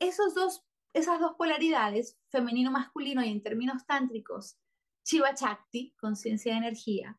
Esos 0.00 0.34
dos, 0.34 0.64
esas 0.92 1.20
dos 1.20 1.34
polaridades, 1.38 2.18
femenino-masculino 2.30 3.24
y 3.24 3.30
en 3.30 3.42
términos 3.42 3.86
tántricos, 3.86 4.58
Shiva 5.04 5.34
Chakti, 5.34 5.94
conciencia 6.00 6.52
de 6.52 6.58
energía, 6.58 7.18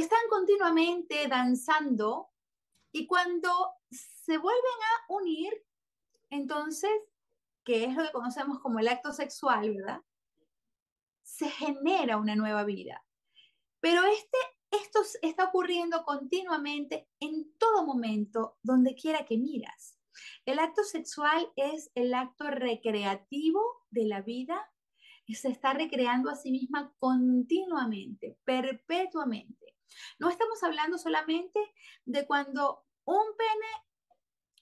están 0.00 0.20
continuamente 0.28 1.26
danzando 1.28 2.30
y 2.92 3.06
cuando 3.06 3.50
se 3.90 4.38
vuelven 4.38 4.62
a 4.62 5.12
unir, 5.12 5.52
entonces, 6.30 6.90
que 7.64 7.84
es 7.84 7.96
lo 7.96 8.04
que 8.04 8.12
conocemos 8.12 8.60
como 8.60 8.78
el 8.78 8.88
acto 8.88 9.12
sexual, 9.12 9.74
¿verdad? 9.74 10.00
Se 11.22 11.48
genera 11.48 12.16
una 12.16 12.36
nueva 12.36 12.64
vida. 12.64 13.04
Pero 13.80 14.04
este 14.04 14.38
esto 14.70 15.00
está 15.22 15.46
ocurriendo 15.46 16.04
continuamente 16.04 17.08
en 17.18 17.52
todo 17.58 17.84
momento, 17.84 18.58
donde 18.62 18.94
quiera 18.94 19.24
que 19.24 19.36
miras. 19.36 19.98
El 20.44 20.58
acto 20.58 20.84
sexual 20.84 21.50
es 21.56 21.90
el 21.94 22.14
acto 22.14 22.44
recreativo 22.50 23.60
de 23.90 24.04
la 24.06 24.22
vida 24.22 24.70
y 25.26 25.34
se 25.34 25.48
está 25.48 25.72
recreando 25.72 26.30
a 26.30 26.36
sí 26.36 26.52
misma 26.52 26.94
continuamente, 26.98 28.38
perpetuamente. 28.44 29.76
No 30.18 30.28
estamos 30.28 30.62
hablando 30.62 30.98
solamente 30.98 31.58
de 32.04 32.26
cuando 32.26 32.84
un 33.04 33.24
pene 33.36 33.66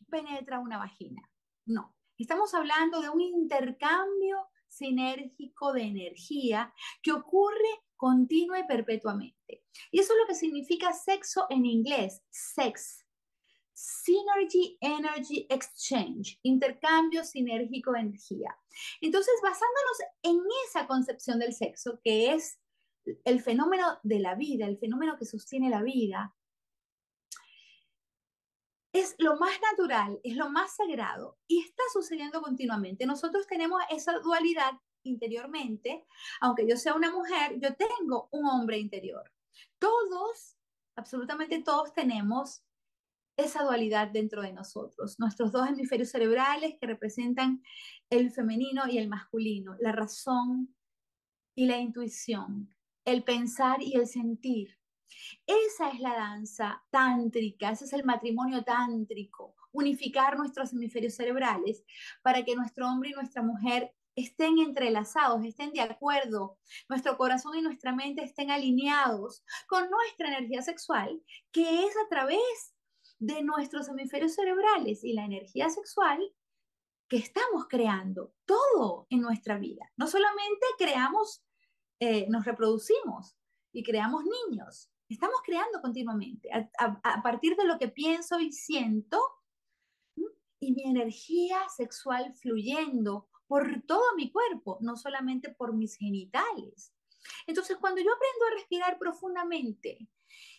penetra 0.08 0.58
una 0.58 0.78
vagina. 0.78 1.22
No, 1.66 1.94
estamos 2.16 2.54
hablando 2.54 3.00
de 3.00 3.10
un 3.10 3.20
intercambio 3.20 4.48
sinérgico 4.68 5.72
de 5.72 5.82
energía 5.82 6.72
que 7.02 7.12
ocurre 7.12 7.82
continua 7.96 8.60
y 8.60 8.66
perpetuamente. 8.66 9.64
Y 9.90 10.00
eso 10.00 10.12
es 10.12 10.18
lo 10.20 10.26
que 10.26 10.34
significa 10.34 10.92
sexo 10.92 11.46
en 11.50 11.66
inglés, 11.66 12.22
sex. 12.30 13.04
Synergy 13.74 14.76
Energy 14.80 15.46
Exchange, 15.48 16.40
intercambio 16.42 17.22
sinérgico 17.22 17.92
de 17.92 18.00
energía. 18.00 18.58
Entonces, 19.00 19.34
basándonos 19.40 19.98
en 20.22 20.40
esa 20.66 20.88
concepción 20.88 21.38
del 21.38 21.54
sexo, 21.54 22.00
que 22.02 22.32
es 22.32 22.58
el 23.24 23.40
fenómeno 23.40 23.98
de 24.02 24.20
la 24.20 24.34
vida, 24.34 24.66
el 24.66 24.78
fenómeno 24.78 25.16
que 25.18 25.24
sostiene 25.24 25.70
la 25.70 25.82
vida, 25.82 26.34
es 28.92 29.14
lo 29.18 29.36
más 29.36 29.60
natural, 29.60 30.20
es 30.24 30.36
lo 30.36 30.50
más 30.50 30.76
sagrado 30.76 31.38
y 31.46 31.60
está 31.60 31.82
sucediendo 31.92 32.40
continuamente. 32.42 33.06
Nosotros 33.06 33.46
tenemos 33.46 33.80
esa 33.90 34.18
dualidad 34.18 34.72
interiormente, 35.04 36.06
aunque 36.40 36.66
yo 36.68 36.76
sea 36.76 36.94
una 36.94 37.10
mujer, 37.10 37.58
yo 37.60 37.74
tengo 37.74 38.28
un 38.32 38.46
hombre 38.46 38.78
interior. 38.78 39.30
Todos, 39.78 40.56
absolutamente 40.96 41.62
todos 41.62 41.92
tenemos 41.94 42.64
esa 43.36 43.62
dualidad 43.62 44.08
dentro 44.08 44.42
de 44.42 44.52
nosotros, 44.52 45.18
nuestros 45.20 45.52
dos 45.52 45.68
hemisferios 45.68 46.10
cerebrales 46.10 46.74
que 46.80 46.88
representan 46.88 47.62
el 48.10 48.32
femenino 48.32 48.88
y 48.88 48.98
el 48.98 49.08
masculino, 49.08 49.76
la 49.78 49.92
razón 49.92 50.74
y 51.54 51.66
la 51.66 51.78
intuición, 51.78 52.74
el 53.08 53.24
pensar 53.24 53.82
y 53.82 53.96
el 53.96 54.06
sentir. 54.06 54.78
Esa 55.46 55.88
es 55.88 56.00
la 56.00 56.14
danza 56.14 56.84
tántrica, 56.90 57.70
ese 57.70 57.86
es 57.86 57.94
el 57.94 58.04
matrimonio 58.04 58.64
tántrico, 58.64 59.54
unificar 59.72 60.36
nuestros 60.36 60.74
hemisferios 60.74 61.14
cerebrales 61.14 61.84
para 62.22 62.44
que 62.44 62.54
nuestro 62.54 62.86
hombre 62.86 63.10
y 63.10 63.14
nuestra 63.14 63.40
mujer 63.40 63.94
estén 64.14 64.58
entrelazados, 64.58 65.42
estén 65.42 65.72
de 65.72 65.80
acuerdo, 65.80 66.58
nuestro 66.88 67.16
corazón 67.16 67.56
y 67.56 67.62
nuestra 67.62 67.94
mente 67.94 68.22
estén 68.22 68.50
alineados 68.50 69.42
con 69.68 69.88
nuestra 69.88 70.28
energía 70.28 70.60
sexual, 70.60 71.22
que 71.50 71.84
es 71.84 71.96
a 72.04 72.08
través 72.10 72.74
de 73.18 73.42
nuestros 73.42 73.88
hemisferios 73.88 74.34
cerebrales 74.34 75.02
y 75.02 75.14
la 75.14 75.24
energía 75.24 75.70
sexual 75.70 76.20
que 77.08 77.16
estamos 77.16 77.66
creando 77.68 78.34
todo 78.44 79.06
en 79.08 79.22
nuestra 79.22 79.56
vida. 79.56 79.90
No 79.96 80.06
solamente 80.06 80.66
creamos, 80.76 81.42
eh, 82.00 82.26
nos 82.28 82.44
reproducimos 82.44 83.36
y 83.72 83.82
creamos 83.82 84.24
niños, 84.24 84.90
estamos 85.08 85.40
creando 85.44 85.80
continuamente. 85.80 86.50
A 86.78 87.22
partir 87.22 87.56
de 87.56 87.64
lo 87.64 87.78
que 87.78 87.88
pienso 87.88 88.40
y 88.40 88.52
siento 88.52 89.20
y 90.60 90.72
mi 90.72 90.84
energía 90.84 91.60
sexual 91.68 92.34
fluyendo 92.34 93.28
por 93.46 93.82
todo 93.86 94.14
mi 94.16 94.30
cuerpo, 94.30 94.78
no 94.80 94.96
solamente 94.96 95.50
por 95.50 95.74
mis 95.74 95.96
genitales. 95.96 96.92
Entonces, 97.46 97.76
cuando 97.78 98.00
yo 98.00 98.10
aprendo 98.12 98.46
a 98.46 98.58
respirar 98.58 98.98
profundamente 98.98 100.08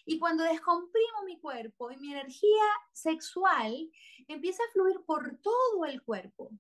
y 0.06 0.19
cuando 0.19 0.43
descomprimo 0.43 1.23
mi 1.25 1.39
cuerpo 1.39 1.91
y 1.91 1.97
mi 1.97 2.12
energía 2.12 2.65
sexual 2.93 3.89
empieza 4.28 4.63
a 4.63 4.71
fluir 4.73 5.02
por 5.06 5.38
todo 5.41 5.86
el 5.86 6.02
cuerpo, 6.02 6.52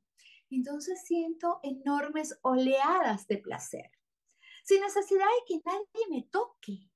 entonces 0.51 1.03
siento 1.05 1.59
enormes 1.63 2.37
oleadas 2.41 3.27
de 3.27 3.37
placer, 3.37 3.91
sin 4.69 4.81
necesidad 4.81 5.25
de 5.25 5.45
que 5.47 5.61
nadie 5.65 6.07
me 6.11 6.21
toque, 6.29 6.91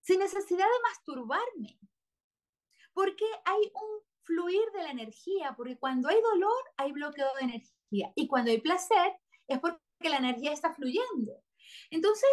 sin 0.00 0.18
necesidad 0.18 0.64
de 0.64 0.82
masturbarme, 0.88 1.78
porque 2.94 3.26
hay 3.44 3.70
un 3.74 4.00
fluir 4.22 4.64
de 4.72 4.82
la 4.82 4.90
energía, 4.92 5.52
porque 5.58 5.78
cuando 5.78 6.08
hay 6.08 6.22
dolor 6.22 6.64
hay 6.78 6.92
bloqueo 6.92 7.28
de 7.34 7.42
energía 7.42 8.10
y 8.14 8.26
cuando 8.28 8.50
hay 8.50 8.62
placer 8.62 9.12
es 9.46 9.58
porque 9.58 9.78
la 10.08 10.16
energía 10.16 10.52
está 10.52 10.74
fluyendo. 10.74 11.44
Entonces, 11.90 12.30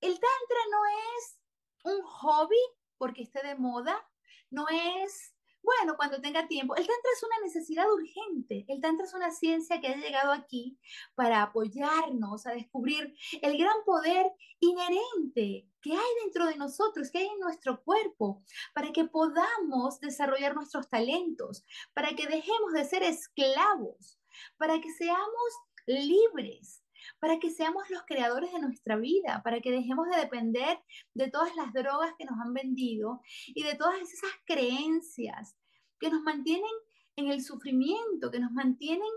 el 0.00 0.14
tantra 0.14 0.60
no 0.70 0.86
es 1.18 1.38
un 1.84 2.02
hobby 2.02 2.62
porque 2.96 3.24
esté 3.24 3.46
de 3.46 3.56
moda, 3.56 4.08
no 4.48 4.66
es, 4.70 5.35
bueno, 5.66 5.96
cuando 5.96 6.20
tenga 6.20 6.46
tiempo. 6.46 6.76
El 6.76 6.86
tantra 6.86 7.10
es 7.12 7.22
una 7.24 7.40
necesidad 7.44 7.92
urgente. 7.92 8.64
El 8.68 8.80
tantra 8.80 9.04
es 9.04 9.12
una 9.14 9.32
ciencia 9.32 9.80
que 9.80 9.88
ha 9.88 9.96
llegado 9.96 10.32
aquí 10.32 10.78
para 11.16 11.42
apoyarnos 11.42 12.46
a 12.46 12.52
descubrir 12.52 13.12
el 13.42 13.58
gran 13.58 13.76
poder 13.84 14.30
inherente 14.60 15.68
que 15.82 15.92
hay 15.92 16.14
dentro 16.22 16.46
de 16.46 16.56
nosotros, 16.56 17.10
que 17.10 17.18
hay 17.18 17.26
en 17.26 17.40
nuestro 17.40 17.82
cuerpo, 17.82 18.44
para 18.74 18.92
que 18.92 19.04
podamos 19.04 20.00
desarrollar 20.00 20.54
nuestros 20.54 20.88
talentos, 20.88 21.64
para 21.94 22.14
que 22.14 22.26
dejemos 22.26 22.72
de 22.72 22.84
ser 22.84 23.02
esclavos, 23.02 24.20
para 24.56 24.80
que 24.80 24.90
seamos 24.92 25.52
libres, 25.86 26.82
para 27.18 27.38
que 27.38 27.50
seamos 27.50 27.88
los 27.90 28.02
creadores 28.04 28.52
de 28.52 28.60
nuestra 28.60 28.96
vida, 28.96 29.42
para 29.44 29.60
que 29.60 29.70
dejemos 29.70 30.08
de 30.08 30.16
depender 30.16 30.78
de 31.14 31.30
todas 31.30 31.54
las 31.56 31.72
drogas 31.72 32.14
que 32.18 32.24
nos 32.24 32.38
han 32.40 32.52
vendido 32.52 33.20
y 33.46 33.62
de 33.62 33.74
todas 33.74 34.00
esas 34.00 34.30
creencias 34.44 35.56
que 35.98 36.10
nos 36.10 36.22
mantienen 36.22 36.72
en 37.16 37.28
el 37.28 37.42
sufrimiento, 37.42 38.30
que 38.30 38.40
nos 38.40 38.52
mantienen 38.52 39.10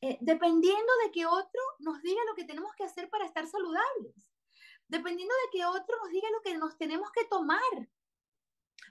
eh, 0.00 0.18
dependiendo 0.20 0.92
de 1.04 1.12
que 1.12 1.26
otro 1.26 1.60
nos 1.78 2.02
diga 2.02 2.20
lo 2.28 2.34
que 2.34 2.44
tenemos 2.44 2.72
que 2.76 2.84
hacer 2.84 3.08
para 3.08 3.24
estar 3.24 3.46
saludables 3.46 4.34
dependiendo 4.88 5.34
de 5.34 5.58
que 5.58 5.64
otro 5.64 5.96
nos 6.02 6.10
diga 6.10 6.28
lo 6.30 6.42
que 6.42 6.56
nos 6.56 6.76
tenemos 6.76 7.10
que 7.12 7.24
tomar 7.26 7.88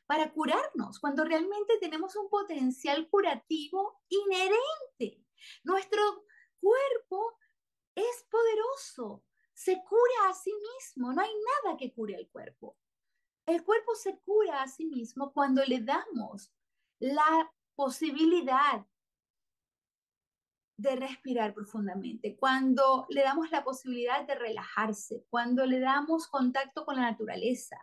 para 0.05 0.31
curarnos, 0.33 0.99
cuando 0.99 1.23
realmente 1.23 1.77
tenemos 1.79 2.15
un 2.15 2.29
potencial 2.29 3.07
curativo 3.09 4.01
inherente. 4.09 5.23
Nuestro 5.63 6.25
cuerpo 6.59 7.37
es 7.95 8.25
poderoso, 8.29 9.23
se 9.53 9.81
cura 9.83 10.29
a 10.29 10.33
sí 10.33 10.53
mismo, 10.53 11.13
no 11.13 11.21
hay 11.21 11.31
nada 11.63 11.77
que 11.77 11.93
cure 11.93 12.15
el 12.15 12.29
cuerpo. 12.29 12.77
El 13.45 13.63
cuerpo 13.63 13.95
se 13.95 14.19
cura 14.19 14.61
a 14.61 14.67
sí 14.67 14.85
mismo 14.85 15.33
cuando 15.33 15.63
le 15.65 15.81
damos 15.81 16.51
la 16.99 17.51
posibilidad 17.75 18.85
de 20.77 20.95
respirar 20.95 21.53
profundamente, 21.53 22.35
cuando 22.35 23.05
le 23.09 23.21
damos 23.21 23.51
la 23.51 23.63
posibilidad 23.63 24.25
de 24.25 24.35
relajarse, 24.35 25.25
cuando 25.29 25.65
le 25.65 25.79
damos 25.79 26.27
contacto 26.27 26.85
con 26.85 26.95
la 26.95 27.03
naturaleza, 27.03 27.77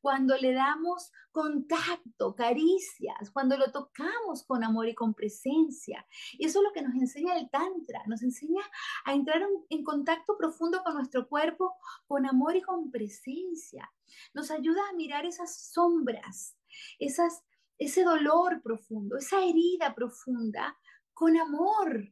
cuando 0.00 0.36
le 0.36 0.52
damos 0.52 1.10
contacto, 1.30 2.34
caricias, 2.34 3.30
cuando 3.32 3.56
lo 3.56 3.70
tocamos 3.70 4.44
con 4.44 4.64
amor 4.64 4.88
y 4.88 4.94
con 4.94 5.14
presencia. 5.14 6.06
Y 6.32 6.46
eso 6.46 6.60
es 6.60 6.64
lo 6.64 6.72
que 6.72 6.82
nos 6.82 6.94
enseña 6.94 7.38
el 7.38 7.50
Tantra, 7.50 8.02
nos 8.06 8.22
enseña 8.22 8.62
a 9.04 9.14
entrar 9.14 9.42
en, 9.68 9.84
contacto 9.84 10.36
profundo 10.36 10.82
con 10.84 10.94
nuestro 10.94 11.28
cuerpo, 11.28 11.74
con 12.06 12.26
amor 12.26 12.56
y 12.56 12.62
con 12.62 12.90
presencia. 12.90 13.90
Nos 14.34 14.50
ayuda 14.50 14.80
a 14.88 14.94
mirar 14.94 15.26
esas 15.26 15.72
sombras, 15.72 16.56
esas, 16.98 17.44
ese 17.78 18.04
dolor 18.04 18.62
profundo, 18.62 19.16
esa 19.16 19.44
herida 19.44 19.94
profunda, 19.94 20.76
con 21.14 21.36
amor, 21.36 22.10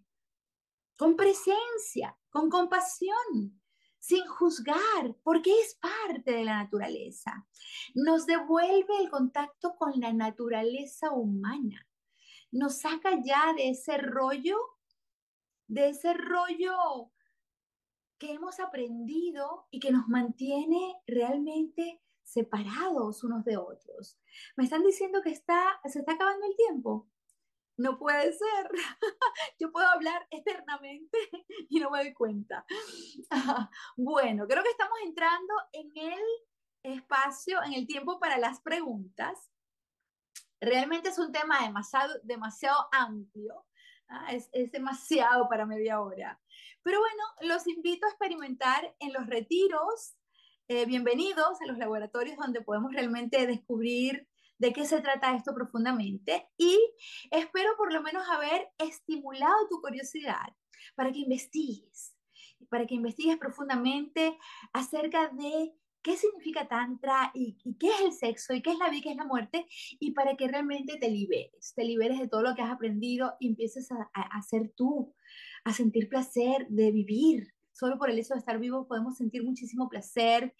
con 0.96 1.16
presencia, 1.16 2.16
con 2.30 2.50
compasión, 2.50 3.57
sin 3.98 4.26
juzgar, 4.26 5.16
porque 5.22 5.50
es 5.60 5.74
parte 5.76 6.32
de 6.32 6.44
la 6.44 6.62
naturaleza. 6.62 7.46
Nos 7.94 8.26
devuelve 8.26 8.96
el 9.00 9.10
contacto 9.10 9.76
con 9.76 9.98
la 10.00 10.12
naturaleza 10.12 11.10
humana. 11.12 11.86
Nos 12.50 12.78
saca 12.80 13.20
ya 13.22 13.52
de 13.54 13.70
ese 13.70 13.98
rollo, 13.98 14.58
de 15.66 15.90
ese 15.90 16.14
rollo 16.14 17.10
que 18.18 18.32
hemos 18.32 18.58
aprendido 18.60 19.66
y 19.70 19.80
que 19.80 19.92
nos 19.92 20.08
mantiene 20.08 20.96
realmente 21.06 22.02
separados 22.22 23.24
unos 23.24 23.44
de 23.44 23.56
otros. 23.56 24.18
Me 24.56 24.64
están 24.64 24.82
diciendo 24.82 25.22
que 25.22 25.30
está, 25.30 25.80
se 25.84 26.00
está 26.00 26.12
acabando 26.12 26.46
el 26.46 26.56
tiempo. 26.56 27.08
No 27.78 27.96
puede 27.96 28.32
ser. 28.32 28.70
Yo 29.60 29.70
puedo 29.70 29.86
hablar 29.86 30.26
eternamente 30.30 31.16
y 31.70 31.78
no 31.78 31.90
me 31.90 32.00
doy 32.00 32.12
cuenta. 32.12 32.66
Bueno, 33.96 34.46
creo 34.46 34.62
que 34.62 34.70
estamos 34.70 34.98
entrando 35.04 35.54
en 35.72 35.90
el 35.94 36.22
espacio, 36.82 37.62
en 37.62 37.74
el 37.74 37.86
tiempo 37.86 38.18
para 38.18 38.36
las 38.38 38.60
preguntas. 38.60 39.50
Realmente 40.60 41.10
es 41.10 41.18
un 41.18 41.30
tema 41.30 41.62
demasiado, 41.62 42.14
demasiado 42.24 42.88
amplio. 42.90 43.64
¿ah? 44.08 44.32
Es, 44.32 44.50
demasiado 44.72 45.48
para 45.48 45.66
media 45.66 46.00
hora. 46.00 46.40
Pero 46.82 46.98
bueno, 46.98 47.52
los 47.52 47.66
invito 47.68 48.06
a 48.06 48.10
experimentar 48.10 48.94
en 48.98 49.12
los 49.12 49.26
retiros. 49.26 50.16
Eh, 50.66 50.84
bienvenidos 50.86 51.60
a 51.60 51.66
los 51.66 51.78
laboratorios 51.78 52.36
donde 52.38 52.60
podemos 52.60 52.92
realmente 52.92 53.46
descubrir 53.46 54.28
de 54.58 54.72
qué 54.72 54.84
se 54.84 55.00
trata 55.00 55.34
esto 55.34 55.54
profundamente 55.54 56.48
y 56.56 56.78
espero 57.30 57.70
por 57.76 57.92
lo 57.92 58.02
menos 58.02 58.28
haber 58.28 58.68
estimulado 58.78 59.68
tu 59.68 59.80
curiosidad 59.80 60.54
para 60.94 61.12
que 61.12 61.20
investigues, 61.20 62.16
para 62.68 62.86
que 62.86 62.94
investigues 62.94 63.38
profundamente 63.38 64.36
acerca 64.72 65.28
de 65.28 65.72
qué 66.02 66.16
significa 66.16 66.68
Tantra 66.68 67.30
y, 67.34 67.56
qué 67.78 67.88
es 67.88 68.00
el 68.00 68.12
sexo 68.12 68.54
y 68.54 68.62
qué 68.62 68.72
es 68.72 68.78
la 68.78 68.88
vida 68.88 68.98
y 68.98 69.02
qué 69.02 69.10
es 69.10 69.16
la 69.16 69.24
muerte 69.24 69.66
y 70.00 70.12
para 70.12 70.36
que 70.36 70.48
realmente 70.48 70.96
te 70.96 71.10
liberes, 71.10 71.74
te 71.74 71.84
liberes 71.84 72.18
de 72.18 72.28
todo 72.28 72.42
lo 72.42 72.54
que 72.54 72.62
has 72.62 72.70
aprendido 72.70 73.34
y 73.40 73.48
empieces 73.48 73.90
a, 73.92 74.10
a, 74.14 74.38
a 74.38 74.42
ser 74.42 74.72
tú, 74.76 75.14
a 75.64 75.72
sentir 75.72 76.08
placer 76.08 76.66
de 76.68 76.90
vivir. 76.92 77.54
Solo 77.72 77.96
por 77.96 78.10
el 78.10 78.18
hecho 78.18 78.34
de 78.34 78.40
estar 78.40 78.58
vivo 78.58 78.88
podemos 78.88 79.16
sentir 79.16 79.44
muchísimo 79.44 79.88
placer 79.88 80.54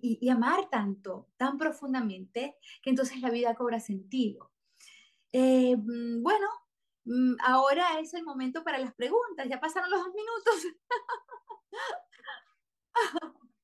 y, 0.00 0.28
amar 0.28 0.68
tanto, 0.70 1.28
tan 1.36 1.58
profundamente, 1.58 2.56
que 2.82 2.90
entonces 2.90 3.20
la 3.20 3.30
vida 3.30 3.54
cobra 3.54 3.80
sentido. 3.80 4.50
Eh, 5.32 5.76
mm, 5.76 6.22
bueno, 6.22 6.48
mm, 7.04 7.34
ahora 7.44 8.00
es 8.00 8.14
el 8.14 8.24
momento 8.24 8.64
para 8.64 8.78
las 8.78 8.94
preguntas. 8.94 9.48
Ya 9.48 9.60
pasaron 9.60 9.90
los 9.90 10.00
dos 10.00 10.14
minutos. 10.14 10.54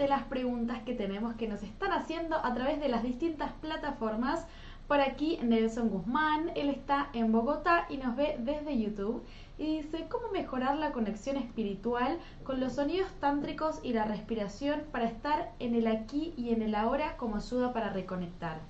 leerte 0.00 0.08
las 0.08 0.28
preguntas 0.28 0.82
que 0.82 0.94
tenemos 0.94 1.34
que 1.34 1.48
nos 1.48 1.62
están 1.62 1.92
haciendo 1.92 2.36
a 2.36 2.54
través 2.54 2.80
de 2.80 2.88
las 2.88 3.02
distintas 3.02 3.52
plataformas. 3.60 4.46
Por 4.88 5.00
aquí 5.00 5.38
Nelson 5.42 5.88
Guzmán, 5.90 6.50
él 6.56 6.70
está 6.70 7.10
en 7.12 7.30
Bogotá 7.30 7.86
y 7.90 7.98
nos 7.98 8.16
ve 8.16 8.36
desde 8.40 8.80
YouTube 8.80 9.22
y 9.58 9.82
dice 9.82 10.06
cómo 10.08 10.30
mejorar 10.32 10.76
la 10.76 10.92
conexión 10.92 11.36
espiritual 11.36 12.18
con 12.44 12.60
los 12.60 12.74
sonidos 12.74 13.12
tántricos 13.20 13.80
y 13.82 13.92
la 13.92 14.04
respiración 14.04 14.84
para 14.90 15.04
estar 15.04 15.52
en 15.58 15.74
el 15.74 15.86
aquí 15.86 16.32
y 16.36 16.52
en 16.52 16.62
el 16.62 16.74
ahora 16.74 17.16
como 17.18 17.36
ayuda 17.36 17.72
para 17.72 17.90
reconectar. 17.90 18.60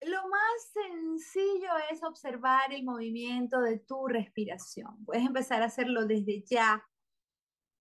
Lo 0.00 0.28
más 0.28 0.72
sencillo 0.72 1.70
es 1.92 2.02
observar 2.02 2.72
el 2.72 2.82
movimiento 2.82 3.60
de 3.60 3.78
tu 3.78 4.08
respiración. 4.08 5.04
Puedes 5.04 5.24
empezar 5.24 5.62
a 5.62 5.66
hacerlo 5.66 6.06
desde 6.06 6.42
ya. 6.42 6.82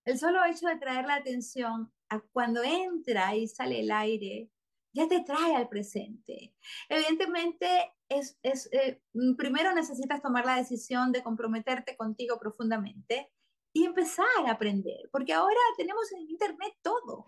El 0.05 0.17
solo 0.17 0.43
hecho 0.45 0.67
de 0.67 0.77
traer 0.77 1.05
la 1.05 1.15
atención 1.15 1.91
a 2.09 2.19
cuando 2.19 2.63
entra 2.63 3.35
y 3.35 3.47
sale 3.47 3.81
el 3.81 3.91
aire, 3.91 4.49
ya 4.93 5.07
te 5.07 5.21
trae 5.21 5.55
al 5.55 5.69
presente. 5.69 6.53
Evidentemente, 6.89 7.93
es, 8.09 8.37
eh, 8.43 9.01
primero 9.37 9.73
necesitas 9.73 10.21
tomar 10.21 10.45
la 10.45 10.57
decisión 10.57 11.11
de 11.11 11.23
comprometerte 11.23 11.95
contigo 11.95 12.37
profundamente 12.39 13.31
y 13.73 13.85
empezar 13.85 14.25
a 14.45 14.51
aprender, 14.51 15.09
porque 15.11 15.33
ahora 15.33 15.59
tenemos 15.77 16.11
en 16.11 16.29
Internet 16.29 16.73
todo. 16.81 17.27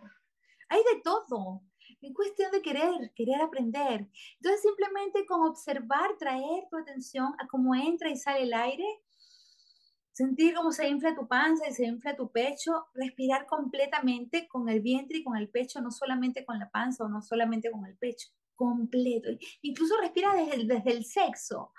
Hay 0.69 0.81
de 0.93 1.01
todo. 1.01 1.61
Es 2.01 2.13
cuestión 2.13 2.51
de 2.51 2.61
querer, 2.61 3.13
querer 3.15 3.41
aprender. 3.41 4.09
Entonces, 4.35 4.61
simplemente 4.61 5.25
con 5.25 5.41
observar, 5.47 6.17
traer 6.17 6.65
tu 6.69 6.77
atención 6.77 7.33
a 7.39 7.47
cómo 7.47 7.75
entra 7.75 8.09
y 8.09 8.17
sale 8.17 8.43
el 8.43 8.53
aire, 8.53 8.85
sentir 10.13 10.53
cómo 10.53 10.71
se 10.71 10.87
infla 10.87 11.15
tu 11.15 11.27
panza 11.27 11.67
y 11.67 11.73
se 11.73 11.85
infla 11.85 12.15
tu 12.15 12.31
pecho, 12.31 12.85
respirar 12.93 13.45
completamente 13.47 14.47
con 14.47 14.69
el 14.69 14.79
vientre 14.79 15.17
y 15.17 15.23
con 15.23 15.35
el 15.35 15.49
pecho, 15.49 15.81
no 15.81 15.91
solamente 15.91 16.45
con 16.45 16.59
la 16.59 16.69
panza 16.69 17.03
o 17.03 17.09
no 17.09 17.21
solamente 17.21 17.71
con 17.71 17.85
el 17.85 17.97
pecho, 17.97 18.29
completo. 18.55 19.29
Incluso 19.63 19.99
respira 19.99 20.33
desde 20.35 20.65
desde 20.65 20.91
el 20.91 21.03
sexo. 21.03 21.73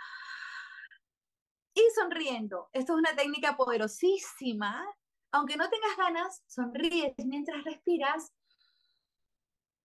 Y 1.72 1.82
sonriendo. 1.94 2.68
Esto 2.72 2.92
es 2.92 2.98
una 2.98 3.16
técnica 3.16 3.56
poderosísima. 3.56 4.84
Aunque 5.32 5.56
no 5.56 5.68
tengas 5.68 5.96
ganas, 5.96 6.42
sonríes 6.46 7.14
mientras 7.24 7.64
respiras 7.64 8.32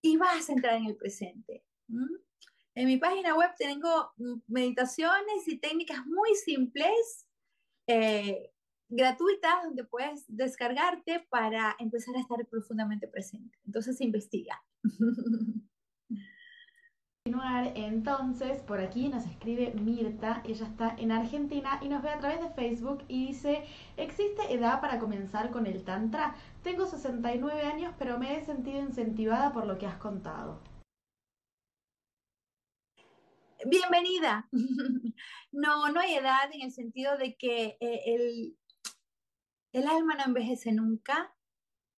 y 0.01 0.17
vas 0.17 0.49
a 0.49 0.53
entrar 0.53 0.75
en 0.75 0.85
el 0.85 0.95
presente. 0.95 1.63
En 2.75 2.85
mi 2.85 2.97
página 2.97 3.35
web 3.35 3.51
tengo 3.57 4.12
mm, 4.17 4.41
meditaciones 4.47 5.47
y 5.47 5.57
técnicas 5.57 6.05
muy 6.05 6.35
simples, 6.35 7.27
eh, 7.89 8.52
gratuitas, 8.88 9.63
donde 9.63 9.84
puedes 9.84 10.25
descargarte 10.28 11.25
para 11.30 11.75
empezar 11.80 12.15
a 12.15 12.19
estar 12.19 12.45
profundamente 12.47 13.08
presente. 13.08 13.58
Entonces 13.65 13.99
investiga. 14.02 14.62
entonces, 17.76 18.61
por 18.61 18.80
aquí 18.80 19.09
nos 19.09 19.26
escribe 19.26 19.74
Mirta, 19.74 20.41
ella 20.45 20.66
está 20.66 20.95
en 20.97 21.11
Argentina 21.11 21.80
y 21.82 21.89
nos 21.89 22.01
ve 22.01 22.09
a 22.09 22.20
través 22.20 22.41
de 22.41 22.49
Facebook 22.49 23.03
y 23.07 23.28
dice, 23.28 23.63
¿existe 23.97 24.53
edad 24.53 24.82
para 24.82 24.99
comenzar 24.99 25.51
con 25.51 25.66
el 25.66 25.84
Tantra? 25.84 26.36
Tengo 26.63 26.86
69 26.86 27.61
años, 27.63 27.93
pero 27.97 28.18
me 28.18 28.38
he 28.38 28.45
sentido 28.45 28.80
incentivada 28.80 29.51
por 29.53 29.66
lo 29.66 29.78
que 29.78 29.88
has 29.88 29.97
contado. 29.97 30.59
Bienvenida. 33.66 34.47
No, 35.51 35.89
no 35.89 35.99
hay 35.99 36.14
edad 36.14 36.47
en 36.53 36.62
el 36.62 36.72
sentido 36.72 37.18
de 37.18 37.36
que 37.36 37.76
eh, 37.80 38.01
el, 38.05 38.55
el 39.74 39.88
alma 39.88 40.14
no 40.14 40.26
envejece 40.26 40.72
nunca 40.72 41.36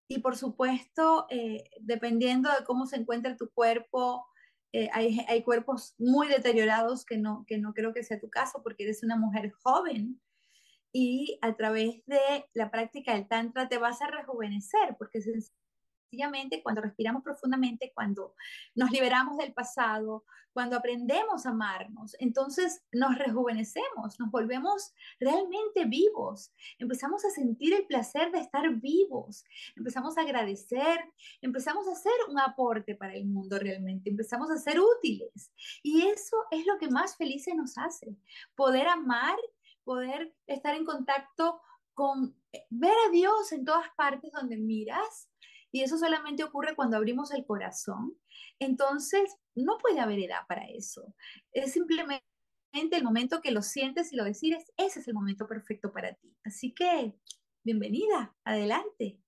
y 0.09 0.21
por 0.21 0.37
supuesto, 0.37 1.27
eh, 1.31 1.65
dependiendo 1.81 2.49
de 2.49 2.65
cómo 2.65 2.87
se 2.87 2.97
encuentra 2.97 3.37
tu 3.37 3.51
cuerpo, 3.51 4.25
eh, 4.73 4.89
hay, 4.93 5.19
hay, 5.29 5.43
cuerpos 5.43 5.97
muy 5.99 6.29
deteriorados 6.29 7.05
que 7.05 7.19
no, 7.19 7.45
que 7.49 7.59
no 7.59 7.75
creo 7.75 7.93
que 7.93 8.05
sea 8.05 8.21
tu 8.21 8.31
caso 8.31 8.63
porque 8.63 8.85
eres 8.85 9.03
una 9.03 9.17
mujer 9.17 9.51
joven 9.51 10.21
y 10.93 11.39
a 11.43 11.57
través 11.57 12.05
de 12.07 12.45
la 12.55 12.71
práctica 12.71 13.15
del 13.15 13.27
Tantra 13.27 13.69
te 13.69 13.79
vas 13.79 14.01
a 14.01 14.07
rejuvenecer, 14.07 14.97
porque 14.97 15.21
sencillamente 16.11 16.61
cuando 16.63 16.81
respiramos 16.81 17.23
profundamente, 17.23 17.93
cuando 17.95 18.35
nos 18.75 18.91
liberamos 18.91 19.37
del 19.39 19.53
pasado, 19.53 20.25
cuando 20.53 20.77
aprendemos 20.77 21.47
a 21.47 21.51
amarnos, 21.51 22.17
entonces 22.19 22.83
nos 22.91 23.17
rejuvenecemos, 23.17 24.19
nos 24.19 24.31
volvemos 24.33 24.93
realmente 25.21 25.85
vivos, 25.85 26.53
empezamos 26.81 27.25
a 27.25 27.31
sentir 27.31 27.73
el 27.75 27.87
placer 27.87 28.33
de 28.33 28.41
estar 28.41 28.69
vivos, 28.75 29.45
empezamos 29.77 30.19
a 30.19 30.23
agradecer, 30.23 30.99
empezamos 31.41 31.87
a 31.87 31.93
hacer 31.93 32.13
un 32.29 32.41
aporte 32.41 32.97
para 32.97 33.15
el 33.15 33.27
mundo 33.27 33.61
realmente, 33.61 34.11
empezamos 34.11 34.51
a 34.51 34.59
ser 34.59 34.81
útiles. 34.81 35.53
Y 35.85 36.09
eso 36.09 36.37
es 36.51 36.67
lo 36.67 36.77
que 36.79 36.89
más 36.89 37.17
felices 37.17 37.55
nos 37.55 37.79
hace, 37.79 38.17
poder 38.57 38.89
amar, 38.89 39.39
poder 39.85 40.35
estar 40.49 40.75
en 40.75 40.85
contacto 40.85 41.61
con, 41.95 42.35
eh, 42.51 42.67
ver 42.71 42.97
a 43.07 43.11
Dios 43.13 43.53
en 43.53 43.65
todas 43.65 43.89
partes 43.97 44.33
donde 44.33 44.57
miras 44.57 45.30
y 45.73 45.83
eso 45.83 45.99
solamente 45.99 46.45
ocurre 46.45 46.75
cuando 46.75 46.97
abrimos 46.97 47.33
el 47.33 47.45
corazón. 47.45 48.17
Entonces, 48.59 49.37
no 49.55 49.79
puede 49.79 50.01
haber 50.01 50.19
edad 50.21 50.47
para 50.49 50.67
eso. 50.69 51.15
Es 51.53 51.73
simplemente 51.73 52.25
el 52.73 53.05
momento 53.05 53.41
que 53.41 53.51
lo 53.51 53.63
sientes 53.63 54.13
y 54.13 54.17
lo 54.17 54.25
decides, 54.25 54.73
ese 54.77 55.01
es 55.01 55.09
el 55.09 55.15
momento 55.15 55.47
perfecto 55.47 55.93
para 55.93 56.15
ti. 56.15 56.37
Así 56.45 56.73
que, 56.73 57.15
bienvenida, 57.65 58.35
adelante. 58.45 59.19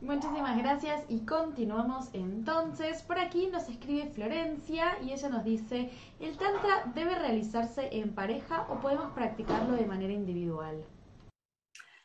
Muchísimas 0.00 0.56
gracias 0.56 1.04
y 1.08 1.26
continuamos 1.26 2.08
entonces. 2.14 3.02
Por 3.02 3.18
aquí 3.18 3.48
nos 3.48 3.68
escribe 3.68 4.10
Florencia 4.10 4.98
y 5.02 5.12
ella 5.12 5.28
nos 5.28 5.44
dice, 5.44 5.90
¿el 6.20 6.38
tantra 6.38 6.90
debe 6.94 7.16
realizarse 7.16 7.90
en 7.92 8.14
pareja 8.14 8.66
o 8.70 8.80
podemos 8.80 9.12
practicarlo 9.12 9.74
de 9.76 9.84
manera 9.84 10.14
individual? 10.14 10.86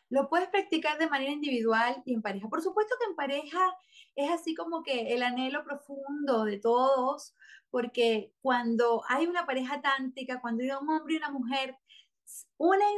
Lo 0.09 0.29
puedes 0.29 0.49
practicar 0.49 0.97
de 0.97 1.09
manera 1.09 1.31
individual 1.31 2.01
y 2.05 2.13
en 2.13 2.21
pareja. 2.21 2.47
Por 2.47 2.61
supuesto 2.61 2.95
que 2.99 3.09
en 3.09 3.15
pareja 3.15 3.75
es 4.15 4.29
así 4.31 4.53
como 4.55 4.83
que 4.83 5.13
el 5.13 5.23
anhelo 5.23 5.63
profundo 5.63 6.43
de 6.43 6.59
todos, 6.59 7.35
porque 7.69 8.33
cuando 8.41 9.03
hay 9.09 9.27
una 9.27 9.45
pareja 9.45 9.81
tántrica, 9.81 10.41
cuando 10.41 10.63
hay 10.63 10.71
un 10.71 10.89
hombre 10.89 11.15
y 11.15 11.17
una 11.17 11.31
mujer, 11.31 11.77
unen, 12.57 12.97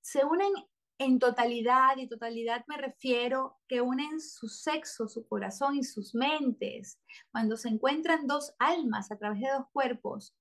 se 0.00 0.24
unen 0.24 0.52
en 0.98 1.20
totalidad, 1.20 1.96
y 1.96 2.08
totalidad 2.08 2.64
me 2.66 2.76
refiero 2.76 3.56
que 3.68 3.80
unen 3.80 4.20
su 4.20 4.48
sexo, 4.48 5.06
su 5.06 5.26
corazón 5.28 5.76
y 5.76 5.84
sus 5.84 6.14
mentes, 6.14 6.98
cuando 7.30 7.56
se 7.56 7.68
encuentran 7.68 8.26
dos 8.26 8.52
almas 8.58 9.12
a 9.12 9.16
través 9.16 9.40
de 9.40 9.48
dos 9.48 9.66
cuerpos, 9.72 10.34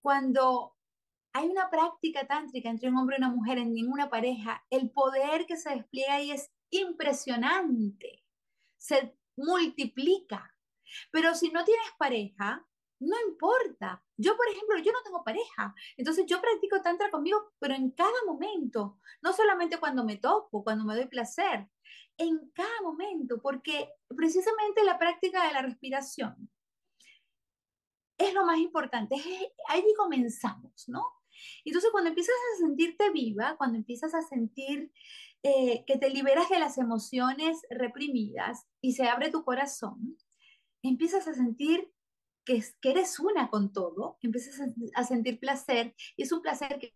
cuando 0.00 0.73
hay 1.34 1.48
una 1.48 1.68
práctica 1.68 2.26
tántrica 2.26 2.70
entre 2.70 2.88
un 2.88 2.96
hombre 2.96 3.16
y 3.16 3.20
una 3.20 3.28
mujer 3.28 3.58
en 3.58 3.74
ninguna 3.74 4.08
pareja, 4.08 4.64
el 4.70 4.90
poder 4.90 5.46
que 5.46 5.56
se 5.56 5.70
despliega 5.70 6.14
ahí 6.14 6.30
es 6.30 6.52
impresionante, 6.70 8.24
se 8.78 9.18
multiplica. 9.36 10.54
Pero 11.10 11.34
si 11.34 11.50
no 11.50 11.64
tienes 11.64 11.88
pareja, 11.98 12.64
no 13.00 13.16
importa. 13.28 14.04
Yo, 14.16 14.36
por 14.36 14.46
ejemplo, 14.48 14.78
yo 14.78 14.92
no 14.92 15.02
tengo 15.02 15.24
pareja, 15.24 15.74
entonces 15.96 16.24
yo 16.26 16.40
practico 16.40 16.80
tantra 16.82 17.10
conmigo, 17.10 17.52
pero 17.58 17.74
en 17.74 17.90
cada 17.90 18.24
momento, 18.26 19.00
no 19.20 19.32
solamente 19.32 19.78
cuando 19.78 20.04
me 20.04 20.18
toco, 20.18 20.62
cuando 20.62 20.84
me 20.84 20.94
doy 20.94 21.06
placer, 21.06 21.68
en 22.16 22.48
cada 22.50 22.80
momento, 22.80 23.42
porque 23.42 23.90
precisamente 24.16 24.84
la 24.84 25.00
práctica 25.00 25.48
de 25.48 25.52
la 25.52 25.62
respiración 25.62 26.48
es 28.16 28.32
lo 28.32 28.46
más 28.46 28.58
importante. 28.58 29.16
Ahí 29.66 29.82
comenzamos, 29.96 30.88
¿no? 30.88 31.23
Entonces, 31.64 31.90
cuando 31.90 32.08
empiezas 32.10 32.34
a 32.34 32.66
sentirte 32.66 33.10
viva, 33.10 33.56
cuando 33.56 33.78
empiezas 33.78 34.14
a 34.14 34.22
sentir 34.22 34.90
eh, 35.42 35.84
que 35.86 35.98
te 35.98 36.10
liberas 36.10 36.48
de 36.48 36.58
las 36.58 36.78
emociones 36.78 37.60
reprimidas 37.70 38.66
y 38.80 38.92
se 38.92 39.04
abre 39.04 39.30
tu 39.30 39.44
corazón, 39.44 40.16
empiezas 40.82 41.28
a 41.28 41.34
sentir 41.34 41.90
que, 42.44 42.62
que 42.80 42.90
eres 42.90 43.18
una 43.18 43.48
con 43.48 43.72
todo, 43.72 44.18
empiezas 44.22 44.60
a, 44.60 44.66
a 44.94 45.04
sentir 45.04 45.38
placer 45.38 45.94
y 46.16 46.22
es 46.22 46.32
un 46.32 46.42
placer 46.42 46.78
que 46.78 46.94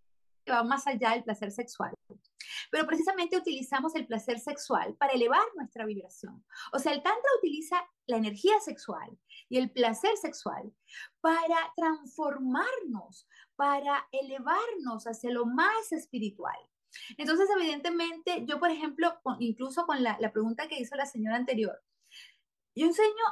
va 0.49 0.62
más 0.64 0.86
allá 0.86 1.11
del 1.11 1.24
placer 1.24 1.51
sexual. 1.53 1.94
Pero 2.70 2.86
precisamente 2.86 3.36
utilizamos 3.36 3.94
el 3.94 4.07
placer 4.07 4.38
sexual 4.40 4.94
para 4.96 5.12
elevar 5.12 5.42
nuestra 5.57 5.84
vibración. 5.84 6.44
O 6.72 6.78
sea, 6.78 6.92
el 6.92 7.03
Tantra 7.03 7.30
utiliza 7.38 7.76
la 8.07 8.16
energía 8.16 8.59
sexual 8.61 9.18
y 9.49 9.59
el 9.59 9.70
placer 9.70 10.16
sexual 10.16 10.72
para 11.20 11.72
transformarnos, 11.76 13.28
para 13.57 14.07
elevarnos 14.12 15.07
hacia 15.07 15.30
lo 15.30 15.46
más 15.46 15.92
espiritual. 15.92 16.59
Entonces, 17.16 17.49
evidentemente, 17.55 18.44
yo, 18.46 18.59
por 18.59 18.70
ejemplo, 18.70 19.18
incluso 19.38 19.86
con 19.86 20.03
la, 20.03 20.16
la 20.20 20.32
pregunta 20.32 20.68
que 20.68 20.80
hizo 20.80 20.96
la 20.96 21.07
señora 21.07 21.36
anterior, 21.36 21.80
yo 22.74 22.86
enseño 22.86 23.24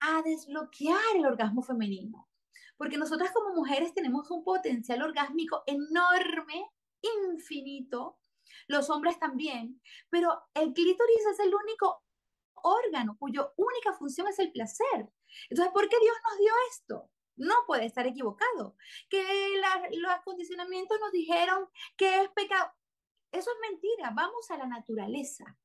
a 0.00 0.22
desbloquear 0.22 1.16
el 1.16 1.26
orgasmo 1.26 1.62
femenino, 1.62 2.28
porque 2.76 2.98
nosotras 2.98 3.32
como 3.32 3.54
mujeres 3.54 3.94
tenemos 3.94 4.30
un 4.30 4.44
potencial 4.44 5.02
orgásmico 5.02 5.62
enorme 5.66 6.70
infinito, 7.00 8.18
los 8.66 8.90
hombres 8.90 9.18
también, 9.18 9.80
pero 10.10 10.30
el 10.54 10.72
clítoris 10.72 11.26
es 11.32 11.40
el 11.40 11.54
único 11.54 12.02
órgano 12.64 13.16
cuya 13.18 13.46
única 13.56 13.92
función 13.92 14.28
es 14.28 14.38
el 14.38 14.52
placer. 14.52 15.08
Entonces, 15.50 15.72
¿por 15.72 15.88
qué 15.88 15.96
Dios 16.00 16.16
nos 16.24 16.38
dio 16.38 16.52
esto? 16.70 17.10
No 17.36 17.54
puede 17.66 17.86
estar 17.86 18.06
equivocado. 18.06 18.76
Que 19.08 19.22
los 19.90 20.10
acondicionamientos 20.12 20.98
nos 21.00 21.12
dijeron 21.12 21.68
que 21.96 22.22
es 22.22 22.28
pecado. 22.30 22.72
Eso 23.32 23.50
es 23.50 23.70
mentira. 23.70 24.12
Vamos 24.14 24.50
a 24.50 24.56
la 24.56 24.66
naturaleza. 24.66 25.58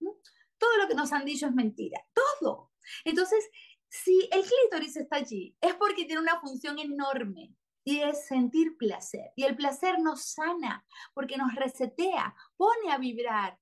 ¿Mm? 0.00 0.10
Todo 0.58 0.76
lo 0.76 0.88
que 0.88 0.94
nos 0.94 1.12
han 1.12 1.24
dicho 1.24 1.46
es 1.46 1.54
mentira. 1.54 2.04
Todo. 2.12 2.72
Entonces, 3.04 3.48
si 3.88 4.28
el 4.32 4.42
clítoris 4.42 4.96
está 4.96 5.16
allí, 5.16 5.56
es 5.60 5.74
porque 5.74 6.04
tiene 6.04 6.20
una 6.20 6.40
función 6.40 6.78
enorme 6.78 7.54
y 7.84 8.00
es 8.00 8.26
sentir 8.26 8.76
placer. 8.76 9.32
Y 9.34 9.44
el 9.44 9.56
placer 9.56 9.98
nos 9.98 10.32
sana 10.32 10.84
porque 11.14 11.36
nos 11.36 11.54
resetea, 11.54 12.34
pone 12.56 12.92
a 12.92 12.98
vibrar 12.98 13.58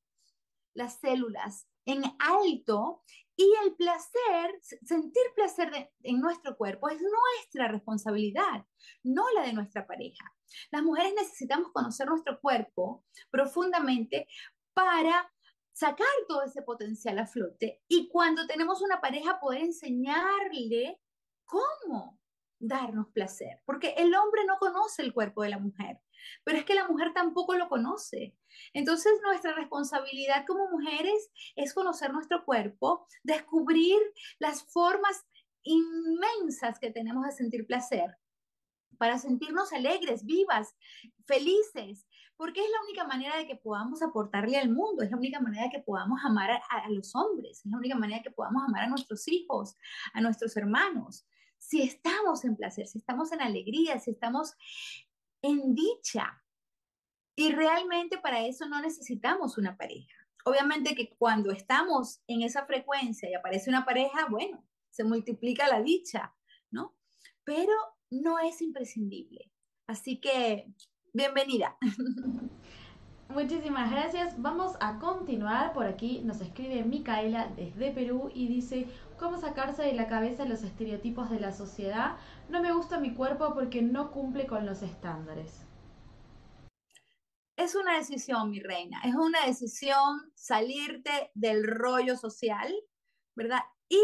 las 0.75 1.01
células 1.01 1.69
en 1.85 2.03
alto 2.19 3.03
y 3.37 3.53
el 3.65 3.77
placer, 3.77 4.59
sentir 4.83 5.23
placer 5.35 5.93
en 6.03 6.21
nuestro 6.21 6.57
cuerpo 6.57 6.89
es 6.89 7.01
nuestra 7.01 7.69
responsabilidad, 7.69 8.65
no 9.05 9.31
la 9.33 9.43
de 9.43 9.53
nuestra 9.53 9.87
pareja. 9.87 10.25
Las 10.71 10.83
mujeres 10.83 11.13
necesitamos 11.15 11.71
conocer 11.73 12.09
nuestro 12.09 12.41
cuerpo 12.41 13.05
profundamente 13.31 14.27
para 14.73 15.31
sacar 15.77 16.07
todo 16.27 16.43
ese 16.43 16.63
potencial 16.63 17.19
a 17.19 17.27
flote 17.27 17.83
y 17.87 18.09
cuando 18.09 18.47
tenemos 18.47 18.81
una 18.81 18.99
pareja 19.03 19.39
poder 19.39 19.61
enseñarle 19.61 20.99
cómo 21.45 22.19
darnos 22.59 23.09
placer, 23.09 23.61
porque 23.67 23.91
el 23.99 24.15
hombre 24.15 24.47
no 24.47 24.57
conoce 24.59 25.03
el 25.03 25.13
cuerpo 25.13 25.43
de 25.43 25.51
la 25.51 25.59
mujer, 25.59 26.01
pero 26.45 26.57
es 26.57 26.65
que 26.65 26.75
la 26.75 26.89
mujer 26.89 27.13
tampoco 27.13 27.55
lo 27.57 27.69
conoce. 27.69 28.35
Entonces 28.73 29.13
nuestra 29.23 29.53
responsabilidad 29.53 30.47
como 30.47 30.71
mujeres 30.71 31.31
es 31.57 31.75
conocer 31.75 32.11
nuestro 32.11 32.47
cuerpo, 32.47 33.07
descubrir 33.23 33.99
las 34.39 34.65
formas 34.73 35.27
inmensas 35.63 36.79
que 36.79 36.91
tenemos 36.91 37.27
de 37.27 37.33
sentir 37.33 37.67
placer 37.67 38.17
para 38.97 39.19
sentirnos 39.19 39.75
alegres, 39.75 40.25
vivas, 40.25 40.75
felices, 41.27 42.07
porque 42.37 42.61
es 42.61 42.71
la 42.71 42.83
única 42.85 43.05
manera 43.05 43.37
de 43.37 43.47
que 43.47 43.57
podamos 43.57 44.03
aportarle 44.03 44.59
al 44.59 44.71
mundo, 44.71 45.03
es 45.03 45.11
la 45.11 45.17
única 45.17 45.41
manera 45.41 45.65
de 45.65 45.71
que 45.71 45.81
podamos 45.81 46.21
amar 46.25 46.51
a, 46.51 46.61
a, 46.69 46.91
los 46.91 47.15
hombres, 47.15 47.65
es 47.65 47.71
la 47.71 47.79
única 47.79 47.97
manera 47.97 48.19
de 48.19 48.25
que 48.25 48.31
podamos 48.31 48.63
amar 48.65 48.85
a 48.85 48.89
nuestros 48.89 49.27
hijos, 49.29 49.77
a 50.13 50.21
nuestros 50.21 50.57
hermanos 50.57 51.27
si 51.59 51.83
estamos 51.83 52.45
en 52.45 52.57
placer, 52.57 52.87
si 52.87 52.99
estamos 52.99 53.33
en 53.33 53.41
alegría, 53.41 53.99
si 53.99 54.11
estamos 54.11 54.55
en 55.43 55.75
dicha. 55.75 56.43
Y 57.35 57.53
realmente 57.53 58.19
para 58.19 58.47
eso 58.47 58.67
no 58.67 58.81
necesitamos 58.81 59.59
una 59.59 59.77
pareja. 59.77 60.15
Obviamente 60.45 60.95
que 60.95 61.17
cuando 61.17 61.51
estamos 61.51 62.21
en 62.29 62.43
esa 62.43 62.67
frecuencia 62.67 63.29
y 63.29 63.35
aparece 63.35 63.69
una 63.69 63.85
pareja, 63.85 64.27
bueno, 64.31 64.65
se 64.91 65.05
multiplica 65.05 65.69
la 65.69 65.83
dicha, 65.83 66.35
¿no? 66.71 66.97
Pero 67.45 67.75
no 68.11 68.39
es 68.39 68.63
imprescindible. 68.63 69.53
Así 69.89 70.21
que, 70.21 70.73
bienvenida. 71.17 71.79
Muchísimas 73.31 73.91
gracias. 73.91 74.41
Vamos 74.41 74.77
a 74.81 74.99
continuar. 74.99 75.73
Por 75.73 75.87
aquí 75.87 76.21
nos 76.23 76.41
escribe 76.41 76.85
Micaela 76.85 77.49
desde 77.57 77.91
Perú 77.91 78.31
y 78.35 78.47
dice, 78.49 78.87
¿cómo 79.19 79.39
sacarse 79.39 79.83
de 79.83 79.95
la 79.95 80.07
cabeza 80.07 80.45
los 80.45 80.63
estereotipos 80.63 81.31
de 81.31 81.41
la 81.41 81.53
sociedad? 81.53 82.19
No 82.51 82.61
me 82.61 82.73
gusta 82.73 83.01
mi 83.01 83.15
cuerpo 83.15 83.55
porque 83.55 83.83
no 83.83 84.13
cumple 84.13 84.47
con 84.47 84.67
los 84.67 84.83
estándares. 84.83 85.65
Es 87.57 87.75
una 87.75 87.97
decisión, 87.97 88.51
mi 88.51 88.61
reina. 88.61 89.01
Es 89.03 89.15
una 89.15 89.47
decisión 89.47 90.31
salirte 90.35 91.31
del 91.35 91.65
rollo 91.67 92.17
social, 92.17 92.73
¿verdad? 93.35 93.61
Y 93.89 94.03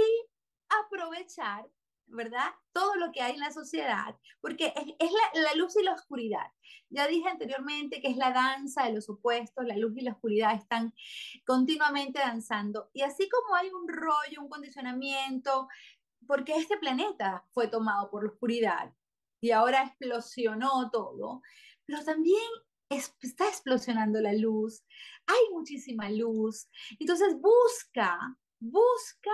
aprovechar 0.87 1.67
¿verdad? 2.13 2.51
Todo 2.73 2.95
lo 2.97 3.11
que 3.11 3.23
hay 3.23 3.35
en 3.35 3.41
la 3.41 3.51
sociedad, 3.51 4.17
porque 4.41 4.73
es, 4.77 5.11
la, 5.35 5.55
luz 5.55 5.77
y 5.77 5.83
la 5.83 5.95
oscuridad. 5.95 6.47
Ya 6.91 7.07
dije 7.07 7.29
anteriormente 7.29 8.01
que 8.01 8.09
es 8.09 8.17
la 8.17 8.33
danza 8.33 8.85
de 8.85 8.93
los 8.93 9.09
opuestos, 9.09 9.67
la 9.67 9.77
luz 9.77 9.97
y 9.97 10.03
la 10.03 10.13
oscuridad 10.13 10.55
están 10.55 10.95
continuamente 11.47 12.19
danzando. 12.19 12.91
Y 12.93 13.03
así 13.03 13.29
como 13.29 13.55
hay 13.55 13.71
un 13.71 13.89
rollo, 13.89 14.43
un 14.43 14.49
condicionamiento, 14.49 15.69
porque 16.27 16.57
este 16.57 16.77
planeta 16.77 17.45
fue 17.53 17.69
tomado 17.69 18.11
por 18.11 18.25
la 18.25 18.31
oscuridad 18.31 18.93
y 19.41 19.51
ahora 19.51 19.83
explosionó 19.83 20.91
todo, 20.91 21.43
pero 21.85 22.05
también 22.05 22.39
está 22.89 23.49
explosionando 23.49 24.21
la 24.21 24.35
luz, 24.35 24.85
hay 25.27 25.53
muchísima 25.53 26.11
luz. 26.11 26.69
Entonces 27.01 27.35
busca, 27.41 28.19
busca 28.61 29.33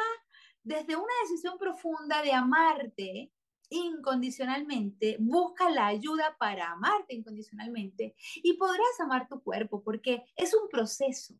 desde 0.68 0.96
una 0.96 1.14
decisión 1.22 1.56
profunda 1.58 2.20
de 2.20 2.32
amarte 2.32 3.32
incondicionalmente, 3.70 5.16
busca 5.18 5.70
la 5.70 5.86
ayuda 5.86 6.36
para 6.38 6.72
amarte 6.72 7.14
incondicionalmente 7.14 8.14
y 8.36 8.52
podrás 8.58 9.00
amar 9.00 9.28
tu 9.28 9.42
cuerpo 9.42 9.82
porque 9.82 10.24
es 10.36 10.54
un 10.54 10.68
proceso. 10.68 11.34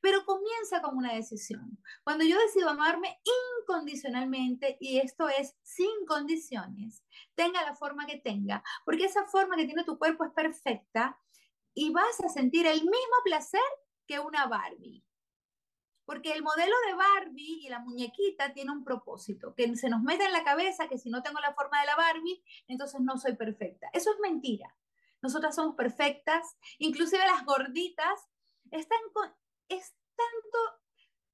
Pero 0.00 0.24
comienza 0.24 0.80
con 0.80 0.96
una 0.96 1.12
decisión. 1.12 1.78
Cuando 2.02 2.24
yo 2.24 2.38
decido 2.38 2.70
amarme 2.70 3.20
incondicionalmente, 3.60 4.78
y 4.80 5.00
esto 5.00 5.28
es 5.28 5.54
sin 5.62 6.06
condiciones, 6.06 7.04
tenga 7.34 7.62
la 7.64 7.74
forma 7.74 8.06
que 8.06 8.20
tenga, 8.20 8.62
porque 8.86 9.04
esa 9.04 9.26
forma 9.26 9.56
que 9.56 9.66
tiene 9.66 9.84
tu 9.84 9.98
cuerpo 9.98 10.24
es 10.24 10.32
perfecta 10.32 11.18
y 11.74 11.90
vas 11.90 12.20
a 12.24 12.30
sentir 12.30 12.66
el 12.66 12.80
mismo 12.80 13.16
placer 13.24 13.60
que 14.06 14.18
una 14.18 14.46
Barbie. 14.46 15.04
Porque 16.04 16.32
el 16.32 16.42
modelo 16.42 16.74
de 16.86 16.94
Barbie 16.94 17.66
y 17.66 17.68
la 17.68 17.78
muñequita 17.78 18.52
tiene 18.52 18.72
un 18.72 18.84
propósito, 18.84 19.54
que 19.54 19.76
se 19.76 19.88
nos 19.88 20.02
mete 20.02 20.24
en 20.24 20.32
la 20.32 20.44
cabeza 20.44 20.88
que 20.88 20.98
si 20.98 21.10
no 21.10 21.22
tengo 21.22 21.38
la 21.40 21.54
forma 21.54 21.80
de 21.80 21.86
la 21.86 21.96
Barbie, 21.96 22.42
entonces 22.68 23.00
no 23.00 23.16
soy 23.18 23.36
perfecta. 23.36 23.88
Eso 23.92 24.12
es 24.12 24.18
mentira. 24.20 24.74
Nosotras 25.20 25.54
somos 25.54 25.76
perfectas, 25.76 26.56
inclusive 26.78 27.24
las 27.24 27.44
gorditas, 27.44 28.28
están 28.72 28.98
es, 29.68 29.94
tanto, 30.16 30.58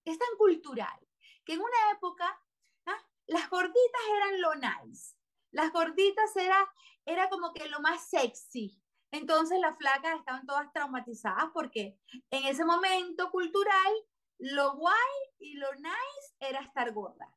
es 0.04 0.18
tan 0.18 0.36
cultural, 0.36 0.98
que 1.44 1.54
en 1.54 1.60
una 1.60 1.92
época 1.94 2.38
¿ah? 2.86 3.06
las 3.26 3.48
gorditas 3.48 4.02
eran 4.16 4.40
lo 4.40 4.54
nice, 4.56 5.16
las 5.50 5.72
gorditas 5.72 6.36
era, 6.36 6.70
era 7.06 7.30
como 7.30 7.54
que 7.54 7.68
lo 7.68 7.80
más 7.80 8.08
sexy, 8.08 8.78
entonces 9.10 9.58
las 9.60 9.76
flacas 9.78 10.18
estaban 10.18 10.46
todas 10.46 10.70
traumatizadas 10.72 11.46
porque 11.54 11.98
en 12.30 12.44
ese 12.44 12.64
momento 12.64 13.30
cultural 13.30 13.92
lo 14.38 14.76
guay 14.76 14.94
y 15.38 15.54
lo 15.54 15.72
nice 15.74 16.36
era 16.40 16.60
estar 16.60 16.92
gorda. 16.92 17.34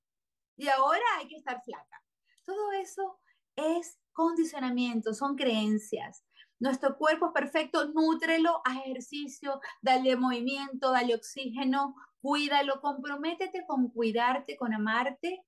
Y 0.56 0.68
ahora 0.68 1.04
hay 1.18 1.28
que 1.28 1.38
estar 1.38 1.62
flaca. 1.64 2.04
Todo 2.46 2.72
eso 2.74 3.20
es 3.56 4.00
condicionamiento, 4.14 5.14
son 5.14 5.36
creencias. 5.36 6.24
Nuestro 6.60 6.98
cuerpo 6.98 7.28
es 7.28 7.34
perfecto, 7.34 7.86
nútrelo, 7.90 8.62
haz 8.66 8.78
ejercicio, 8.86 9.60
dale 9.82 10.16
movimiento, 10.16 10.92
dale 10.92 11.16
oxígeno, 11.16 11.96
cuídalo, 12.20 12.82
comprométete 12.82 13.66
con 13.66 13.90
cuidarte, 13.90 14.58
con 14.58 14.74
amarte 14.74 15.44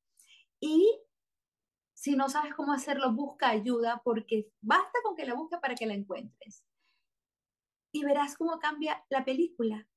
y 0.60 0.90
si 1.94 2.16
no 2.16 2.30
sabes 2.30 2.54
cómo 2.56 2.74
hacerlo, 2.74 3.14
busca 3.14 3.50
ayuda 3.50 4.02
porque 4.04 4.52
basta 4.62 5.00
con 5.04 5.16
que 5.16 5.26
la 5.26 5.36
busques 5.36 5.60
para 5.60 5.76
que 5.76 5.86
la 5.86 5.94
encuentres. 5.94 6.66
Y 7.94 8.04
verás 8.04 8.36
cómo 8.36 8.60
cambia 8.60 9.06
la 9.10 9.24
película. 9.24 9.88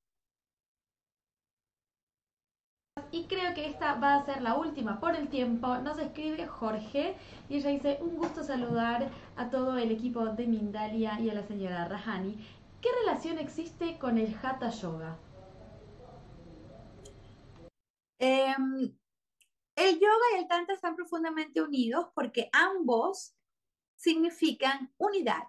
Y 3.11 3.25
creo 3.25 3.53
que 3.53 3.67
esta 3.67 3.95
va 3.95 4.15
a 4.15 4.25
ser 4.25 4.41
la 4.41 4.55
última 4.55 4.99
por 4.99 5.15
el 5.15 5.29
tiempo. 5.29 5.77
Nos 5.77 5.97
escribe 5.97 6.45
Jorge 6.47 7.15
y 7.49 7.57
ella 7.57 7.69
dice, 7.69 7.97
un 8.01 8.17
gusto 8.17 8.43
saludar 8.43 9.09
a 9.35 9.49
todo 9.49 9.77
el 9.77 9.91
equipo 9.91 10.25
de 10.25 10.47
Mindalia 10.47 11.19
y 11.19 11.29
a 11.29 11.33
la 11.33 11.43
señora 11.43 11.87
Rahani. 11.87 12.37
¿Qué 12.81 12.89
relación 13.03 13.37
existe 13.39 13.97
con 13.97 14.17
el 14.17 14.35
Hatha 14.41 14.69
Yoga? 14.69 15.17
Eh, 18.19 18.55
el 19.75 19.99
yoga 19.99 20.25
y 20.33 20.39
el 20.39 20.47
tantra 20.47 20.73
están 20.73 20.95
profundamente 20.95 21.61
unidos 21.61 22.07
porque 22.15 22.49
ambos 22.51 23.35
significan 23.95 24.91
unidad. 24.97 25.47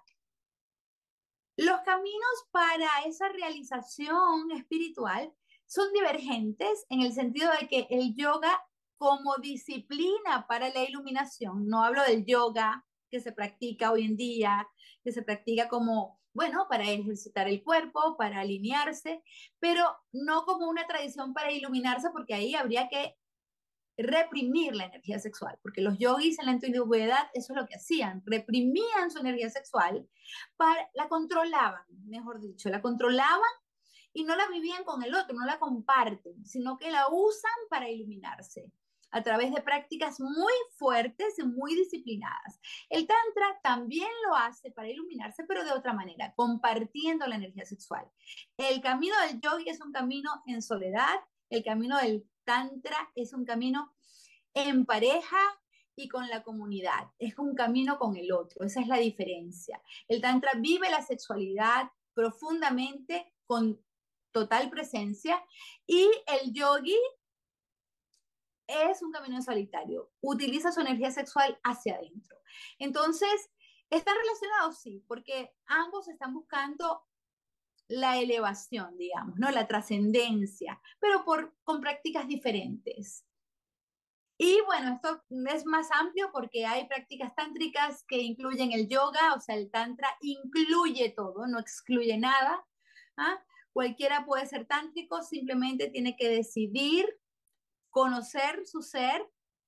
Los 1.57 1.81
caminos 1.81 2.47
para 2.51 2.87
esa 3.05 3.27
realización 3.29 4.51
espiritual 4.51 5.33
son 5.69 5.93
divergentes 5.93 6.85
en 6.89 7.01
el 7.01 7.13
sentido 7.13 7.51
de 7.59 7.67
que 7.67 7.87
el 7.91 8.15
yoga 8.15 8.59
como 8.97 9.37
disciplina 9.37 10.45
para 10.47 10.69
la 10.69 10.83
iluminación, 10.83 11.67
no 11.67 11.83
hablo 11.83 12.03
del 12.03 12.25
yoga 12.25 12.85
que 13.09 13.21
se 13.21 13.31
practica 13.31 13.91
hoy 13.91 14.05
en 14.05 14.17
día, 14.17 14.67
que 15.03 15.11
se 15.11 15.21
practica 15.21 15.69
como, 15.69 16.19
bueno, 16.33 16.65
para 16.69 16.89
ejercitar 16.89 17.47
el 17.47 17.63
cuerpo, 17.63 18.17
para 18.17 18.41
alinearse, 18.41 19.21
pero 19.59 19.85
no 20.11 20.43
como 20.43 20.67
una 20.67 20.87
tradición 20.87 21.33
para 21.33 21.51
iluminarse, 21.51 22.09
porque 22.09 22.33
ahí 22.33 22.55
habría 22.55 22.89
que 22.89 23.15
reprimir 23.95 24.75
la 24.75 24.85
energía 24.85 25.19
sexual, 25.19 25.59
porque 25.61 25.81
los 25.81 25.99
yogis 25.99 26.39
en 26.39 26.47
la 26.47 26.53
antigüedad 26.53 27.29
eso 27.33 27.53
es 27.53 27.61
lo 27.61 27.67
que 27.67 27.75
hacían, 27.75 28.23
reprimían 28.25 29.11
su 29.11 29.19
energía 29.19 29.49
sexual, 29.51 30.07
para, 30.57 30.89
la 30.95 31.07
controlaban, 31.09 31.83
mejor 32.07 32.41
dicho, 32.41 32.69
la 32.69 32.81
controlaban 32.81 33.51
y 34.13 34.23
no 34.23 34.35
la 34.35 34.47
vivían 34.47 34.83
con 34.83 35.03
el 35.03 35.13
otro, 35.15 35.35
no 35.35 35.45
la 35.45 35.59
comparten, 35.59 36.45
sino 36.45 36.77
que 36.77 36.91
la 36.91 37.07
usan 37.09 37.51
para 37.69 37.89
iluminarse 37.89 38.71
a 39.11 39.23
través 39.23 39.53
de 39.53 39.61
prácticas 39.61 40.19
muy 40.19 40.53
fuertes 40.77 41.39
y 41.39 41.43
muy 41.43 41.75
disciplinadas. 41.75 42.59
El 42.89 43.07
Tantra 43.07 43.59
también 43.63 44.09
lo 44.27 44.35
hace 44.35 44.71
para 44.71 44.89
iluminarse, 44.89 45.43
pero 45.45 45.63
de 45.63 45.71
otra 45.71 45.93
manera, 45.93 46.33
compartiendo 46.35 47.25
la 47.27 47.35
energía 47.35 47.65
sexual. 47.65 48.05
El 48.57 48.81
camino 48.81 49.15
del 49.21 49.41
yogi 49.41 49.69
es 49.69 49.81
un 49.81 49.91
camino 49.91 50.29
en 50.45 50.61
soledad, 50.61 51.15
el 51.49 51.63
camino 51.63 51.97
del 51.97 52.29
Tantra 52.43 53.11
es 53.15 53.33
un 53.33 53.45
camino 53.45 53.93
en 54.53 54.85
pareja 54.85 55.39
y 55.95 56.07
con 56.07 56.27
la 56.29 56.43
comunidad. 56.43 57.11
Es 57.17 57.37
un 57.37 57.55
camino 57.55 57.97
con 57.97 58.15
el 58.15 58.31
otro. 58.31 58.65
Esa 58.65 58.81
es 58.81 58.87
la 58.87 58.97
diferencia. 58.97 59.81
El 60.07 60.21
Tantra 60.21 60.51
vive 60.57 60.89
la 60.89 61.01
sexualidad 61.01 61.91
profundamente 62.13 63.33
con 63.45 63.79
total 64.31 64.69
presencia 64.69 65.43
y 65.85 66.09
el 66.27 66.53
yogi 66.53 66.97
es 68.67 69.01
un 69.01 69.11
camino 69.11 69.41
solitario. 69.41 70.11
Utiliza 70.21 70.71
su 70.71 70.81
energía 70.81 71.11
sexual 71.11 71.59
hacia 71.63 71.95
adentro. 71.95 72.37
Entonces, 72.77 73.49
están 73.89 74.15
relacionados, 74.15 74.79
sí, 74.79 75.03
porque 75.07 75.51
ambos 75.65 76.07
están 76.07 76.33
buscando 76.33 77.03
la 77.87 78.17
elevación, 78.17 78.95
digamos, 78.97 79.37
¿no? 79.39 79.49
La 79.49 79.67
trascendencia, 79.67 80.79
pero 80.99 81.25
por, 81.25 81.55
con 81.63 81.81
prácticas 81.81 82.27
diferentes. 82.27 83.25
Y 84.37 84.61
bueno, 84.61 84.93
esto 84.93 85.21
es 85.53 85.65
más 85.65 85.89
amplio 85.91 86.31
porque 86.31 86.65
hay 86.65 86.87
prácticas 86.87 87.35
tántricas 87.35 88.05
que 88.07 88.19
incluyen 88.19 88.71
el 88.71 88.87
yoga, 88.87 89.33
o 89.35 89.41
sea, 89.41 89.55
el 89.55 89.69
tantra 89.69 90.07
incluye 90.21 91.09
todo, 91.09 91.45
no 91.47 91.59
excluye 91.59 92.17
nada. 92.17 92.63
¿ah? 93.17 93.43
Cualquiera 93.79 94.25
puede 94.25 94.45
ser 94.45 94.65
tántrico, 94.65 95.23
simplemente 95.23 95.89
tiene 95.89 96.17
que 96.17 96.27
decidir 96.27 97.05
conocer 97.89 98.67
su 98.67 98.81
ser, 98.81 99.25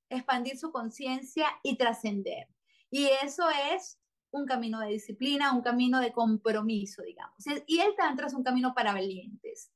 expandir 0.09 0.57
su 0.57 0.73
conciencia 0.73 1.47
y 1.63 1.77
trascender. 1.77 2.49
Y 2.89 3.05
eso 3.23 3.49
es 3.71 4.01
un 4.29 4.45
camino 4.45 4.81
de 4.81 4.89
disciplina, 4.89 5.53
un 5.53 5.61
camino 5.61 6.01
de 6.01 6.11
compromiso, 6.11 7.03
digamos. 7.03 7.37
Y 7.65 7.79
el 7.79 7.95
Tantra 7.95 8.27
es 8.27 8.33
un 8.33 8.43
camino 8.43 8.73
para 8.73 8.91
valientes. 8.91 9.71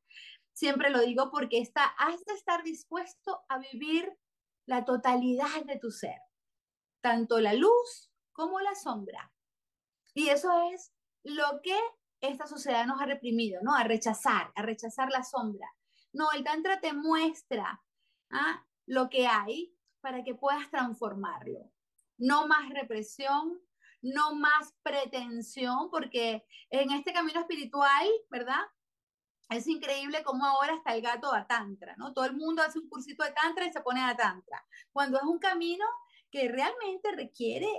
Siempre 0.52 0.90
lo 0.90 1.00
digo 1.00 1.32
porque 1.32 1.60
está, 1.60 1.86
has 1.98 2.26
de 2.26 2.34
estar 2.34 2.62
dispuesto 2.62 3.46
a 3.48 3.60
vivir 3.60 4.20
la 4.66 4.84
totalidad 4.84 5.64
de 5.64 5.80
tu 5.80 5.92
ser, 5.92 6.20
tanto 7.00 7.40
la 7.40 7.54
luz 7.54 8.12
como 8.34 8.60
la 8.60 8.76
sombra. 8.76 9.34
Y 10.14 10.28
eso 10.28 10.52
es 10.74 10.92
lo 11.24 11.62
que 11.64 11.80
esta 12.28 12.47
sociedad 12.47 12.86
nos 12.86 13.01
ha 13.01 13.05
reprimido, 13.05 13.61
¿no? 13.63 13.76
A 13.76 13.84
rechazar, 13.84 14.51
a 14.55 14.61
rechazar 14.61 15.09
la 15.11 15.23
sombra. 15.23 15.67
No, 16.13 16.32
el 16.32 16.43
Tantra 16.43 16.80
te 16.80 16.93
muestra 16.93 17.82
¿ah? 18.32 18.65
lo 18.86 19.09
que 19.09 19.28
hay 19.28 19.76
para 20.01 20.23
que 20.23 20.36
puedas 20.36 20.69
transformarlo. 20.69 21.71
No 22.17 22.47
más 22.47 22.69
represión, 22.69 23.59
no 24.01 24.36
más 24.36 24.73
pretensión, 24.84 25.89
porque 25.89 26.45
en 26.69 26.91
este 26.91 27.11
camino 27.11 27.39
espiritual, 27.39 28.07
¿verdad? 28.30 28.61
Es 29.49 29.67
increíble 29.67 30.23
cómo 30.23 30.45
ahora 30.45 30.76
está 30.76 30.95
el 30.95 31.01
gato 31.01 31.34
a 31.34 31.45
tantra, 31.45 31.95
¿no? 31.97 32.13
Todo 32.13 32.26
el 32.26 32.36
mundo 32.36 32.61
hace 32.61 32.80
un 32.80 32.89
cursito 32.89 33.23
de 33.23 33.32
tantra 33.32 33.65
y 33.65 33.73
se 33.73 33.82
pone 33.82 34.01
a 34.01 34.15
tantra, 34.15 34.65
cuando 34.91 35.17
es 35.17 35.23
un 35.23 35.39
camino 35.39 35.86
que 36.32 36.47
realmente 36.47 37.11
requiere 37.11 37.69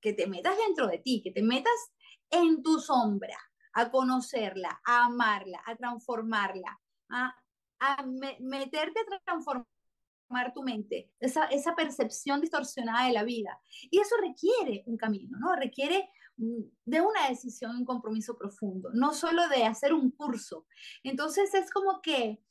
que 0.00 0.12
te 0.12 0.26
metas 0.26 0.56
dentro 0.56 0.86
de 0.86 0.98
ti, 0.98 1.20
que 1.22 1.32
te 1.32 1.42
metas 1.42 1.92
en 2.30 2.62
tu 2.62 2.78
sombra, 2.78 3.38
a 3.78 3.90
conocerla, 3.90 4.80
a 4.84 5.04
amarla, 5.04 5.62
a 5.64 5.76
transformarla, 5.76 6.80
a, 7.10 7.36
a 7.78 8.02
meterte 8.40 9.00
a 9.00 9.20
transformar 9.24 10.52
tu 10.52 10.62
mente, 10.62 11.12
esa, 11.20 11.44
esa 11.46 11.76
percepción 11.76 12.40
distorsionada 12.40 13.06
de 13.06 13.12
la 13.12 13.22
vida. 13.22 13.60
Y 13.90 14.00
eso 14.00 14.16
requiere 14.20 14.82
un 14.86 14.96
camino, 14.96 15.38
¿no? 15.38 15.54
Requiere 15.54 16.10
de 16.36 17.00
una 17.00 17.28
decisión, 17.28 17.76
un 17.76 17.84
compromiso 17.84 18.36
profundo, 18.36 18.90
no 18.94 19.14
solo 19.14 19.48
de 19.48 19.64
hacer 19.64 19.92
un 19.92 20.10
curso. 20.10 20.66
Entonces 21.04 21.54
es 21.54 21.70
como 21.70 22.00
que 22.02 22.42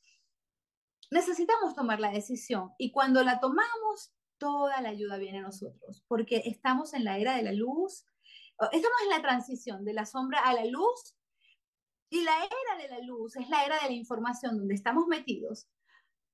necesitamos 1.12 1.76
tomar 1.76 2.00
la 2.00 2.12
decisión 2.12 2.72
y 2.78 2.92
cuando 2.92 3.24
la 3.24 3.40
tomamos, 3.40 4.14
toda 4.38 4.82
la 4.82 4.90
ayuda 4.90 5.18
viene 5.18 5.40
a 5.40 5.44
nosotros, 5.44 6.06
porque 6.08 6.44
estamos 6.46 6.94
en 6.94 7.04
la 7.04 7.18
era 7.18 7.36
de 7.36 7.44
la 7.44 7.54
luz, 7.54 8.06
estamos 8.72 9.02
en 9.04 9.10
la 9.10 9.22
transición 9.22 9.84
de 9.84 9.94
la 9.94 10.06
sombra 10.06 10.40
a 10.40 10.54
la 10.54 10.66
luz 10.66 11.17
y 12.10 12.24
la 12.24 12.38
era 12.38 12.82
de 12.82 12.90
la 12.90 13.00
luz 13.06 13.36
es 13.36 13.50
la 13.50 13.66
era 13.66 13.80
de 13.80 13.88
la 13.88 13.94
información 13.94 14.58
donde 14.58 14.76
estamos 14.76 15.08
metidos. 15.08 15.68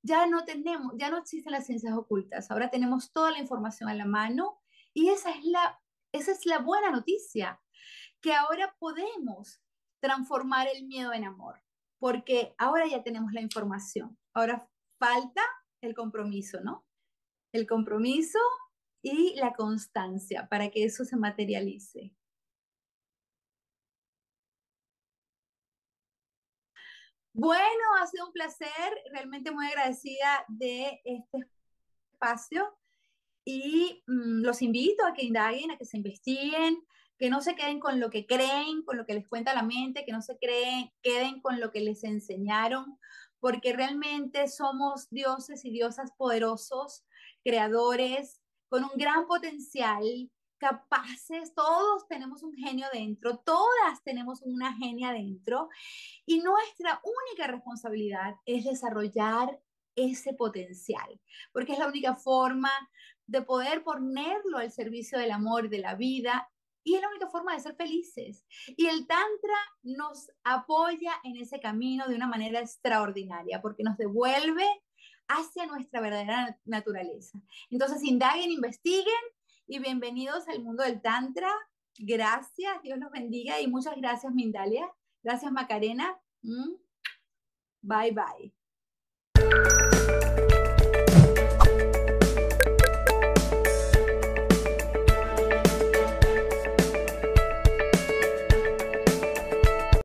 Ya 0.03 0.28
no 0.28 0.43
tenemos, 0.43 0.93
ya 0.97 1.09
no 1.09 1.17
existen 1.17 1.53
las 1.53 1.65
ciencias 1.65 1.93
ocultas, 1.95 2.51
ahora 2.51 2.69
tenemos 2.69 3.11
toda 3.13 3.32
la 3.32 3.39
información 3.39 3.89
a 3.89 3.93
la 3.93 4.05
mano 4.05 4.61
y 4.93 5.09
esa 5.09 5.32
es 5.32 5.43
la, 5.45 5.80
esa 6.11 6.32
es 6.32 6.45
la 6.45 6.59
buena 6.59 6.91
noticia, 6.91 7.61
que 8.21 8.34
ahora 8.34 8.76
podemos 8.80 9.61
transformar 10.01 10.67
el 10.67 10.86
miedo 10.86 11.13
en 11.13 11.24
amor, 11.24 11.63
porque 11.99 12.53
ahora 12.57 12.86
ya 12.86 13.01
tenemos 13.01 13.32
la 13.32 13.41
información, 13.41 14.17
ahora 14.34 14.69
falta 14.99 15.41
el 15.82 15.95
compromiso, 15.95 16.59
¿no? 16.61 16.86
El 17.53 17.65
compromiso 17.65 18.39
y 19.01 19.36
la 19.36 19.53
constancia 19.53 20.47
para 20.49 20.69
que 20.69 20.84
eso 20.84 21.05
se 21.05 21.15
materialice. 21.15 22.13
Bueno, 27.34 27.84
ha 27.99 28.05
sido 28.05 28.27
un 28.27 28.31
placer, 28.31 28.69
realmente 29.11 29.49
muy 29.51 29.65
agradecida 29.65 30.45
de 30.47 31.01
este 31.03 31.49
espacio 32.11 32.77
y 33.43 34.03
mm, 34.05 34.43
los 34.43 34.61
invito 34.61 35.03
a 35.05 35.13
que 35.13 35.25
indaguen, 35.25 35.71
a 35.71 35.77
que 35.77 35.86
se 35.86 35.97
investiguen, 35.97 36.86
que 37.17 37.31
no 37.31 37.41
se 37.41 37.55
queden 37.55 37.79
con 37.79 37.99
lo 37.99 38.11
que 38.11 38.27
creen, 38.27 38.84
con 38.84 38.97
lo 38.97 39.05
que 39.07 39.15
les 39.15 39.27
cuenta 39.27 39.55
la 39.55 39.63
mente, 39.63 40.05
que 40.05 40.11
no 40.11 40.21
se 40.21 40.38
creen, 40.38 40.91
queden 41.01 41.41
con 41.41 41.59
lo 41.59 41.71
que 41.71 41.81
les 41.81 42.03
enseñaron, 42.03 42.99
porque 43.39 43.73
realmente 43.73 44.47
somos 44.47 45.09
dioses 45.09 45.65
y 45.65 45.71
diosas 45.71 46.11
poderosos, 46.15 47.03
creadores, 47.43 48.41
con 48.69 48.84
un 48.84 48.91
gran 48.95 49.25
potencial, 49.25 50.03
capaces, 50.64 51.53
todos 51.53 52.07
tenemos 52.07 52.41
un 52.41 52.53
genio 52.53 52.88
dentro, 52.93 53.38
todas 53.39 54.01
tenemos 54.05 54.41
una 54.43 54.74
genia 54.74 55.11
dentro, 55.11 55.68
y 56.26 56.39
nuestra 56.39 57.01
única 57.03 57.47
responsabilidad 57.47 58.36
es 58.45 58.64
desarrollar 58.64 59.59
ese 59.95 60.34
potencial, 60.34 61.20
porque 61.51 61.74
es 61.74 61.80
la 61.80 61.88
única 61.88 62.16
forma 62.16 62.72
de 63.28 63.41
poder 63.41 63.84
ponerlo 63.84 64.57
al 64.57 64.72
servicio 64.72 65.20
del 65.20 65.32
amor, 65.32 65.68
de 65.68 65.80
la 65.80 65.95
vida, 65.95 66.49
y 66.86 66.95
es 66.95 67.01
la 67.01 67.09
única 67.09 67.28
forma 67.28 67.53
de 67.53 67.59
ser 67.59 67.76
felices. 67.76 68.45
Y 68.78 68.88
el 68.88 69.05
Tantra 69.05 69.57
nos 69.84 70.32
apoya 70.45 71.14
en 71.26 71.36
ese 71.36 71.59
camino 71.59 72.07
de 72.07 72.16
una 72.16 72.28
manera 72.28 72.61
extraordinaria, 72.61 73.61
porque 73.61 73.84
nos 73.84 73.97
devuelve 73.97 74.66
hacia 75.28 75.66
nuestra 75.66 75.99
verdadera 75.99 76.57
naturaleza. 76.64 77.38
Entonces, 77.70 78.01
indaguen, 78.03 78.51
investiguen 78.51 79.24
y 79.68 79.80
bienvenidos 79.80 80.47
al 80.47 80.61
mundo 80.61 80.84
del 80.84 81.01
Tantra. 81.01 81.51
Gracias, 81.97 82.82
Dios 82.82 82.97
los 82.99 83.11
bendiga 83.11 83.61
y 83.61 83.68
muchas 83.68 83.95
gracias, 83.95 84.34
Mindalia. 84.34 84.91
Gracias, 85.24 85.51
Macarena. 85.51 86.18
Mm. 86.41 86.74
Bye, 87.82 88.11
bye. 88.11 88.62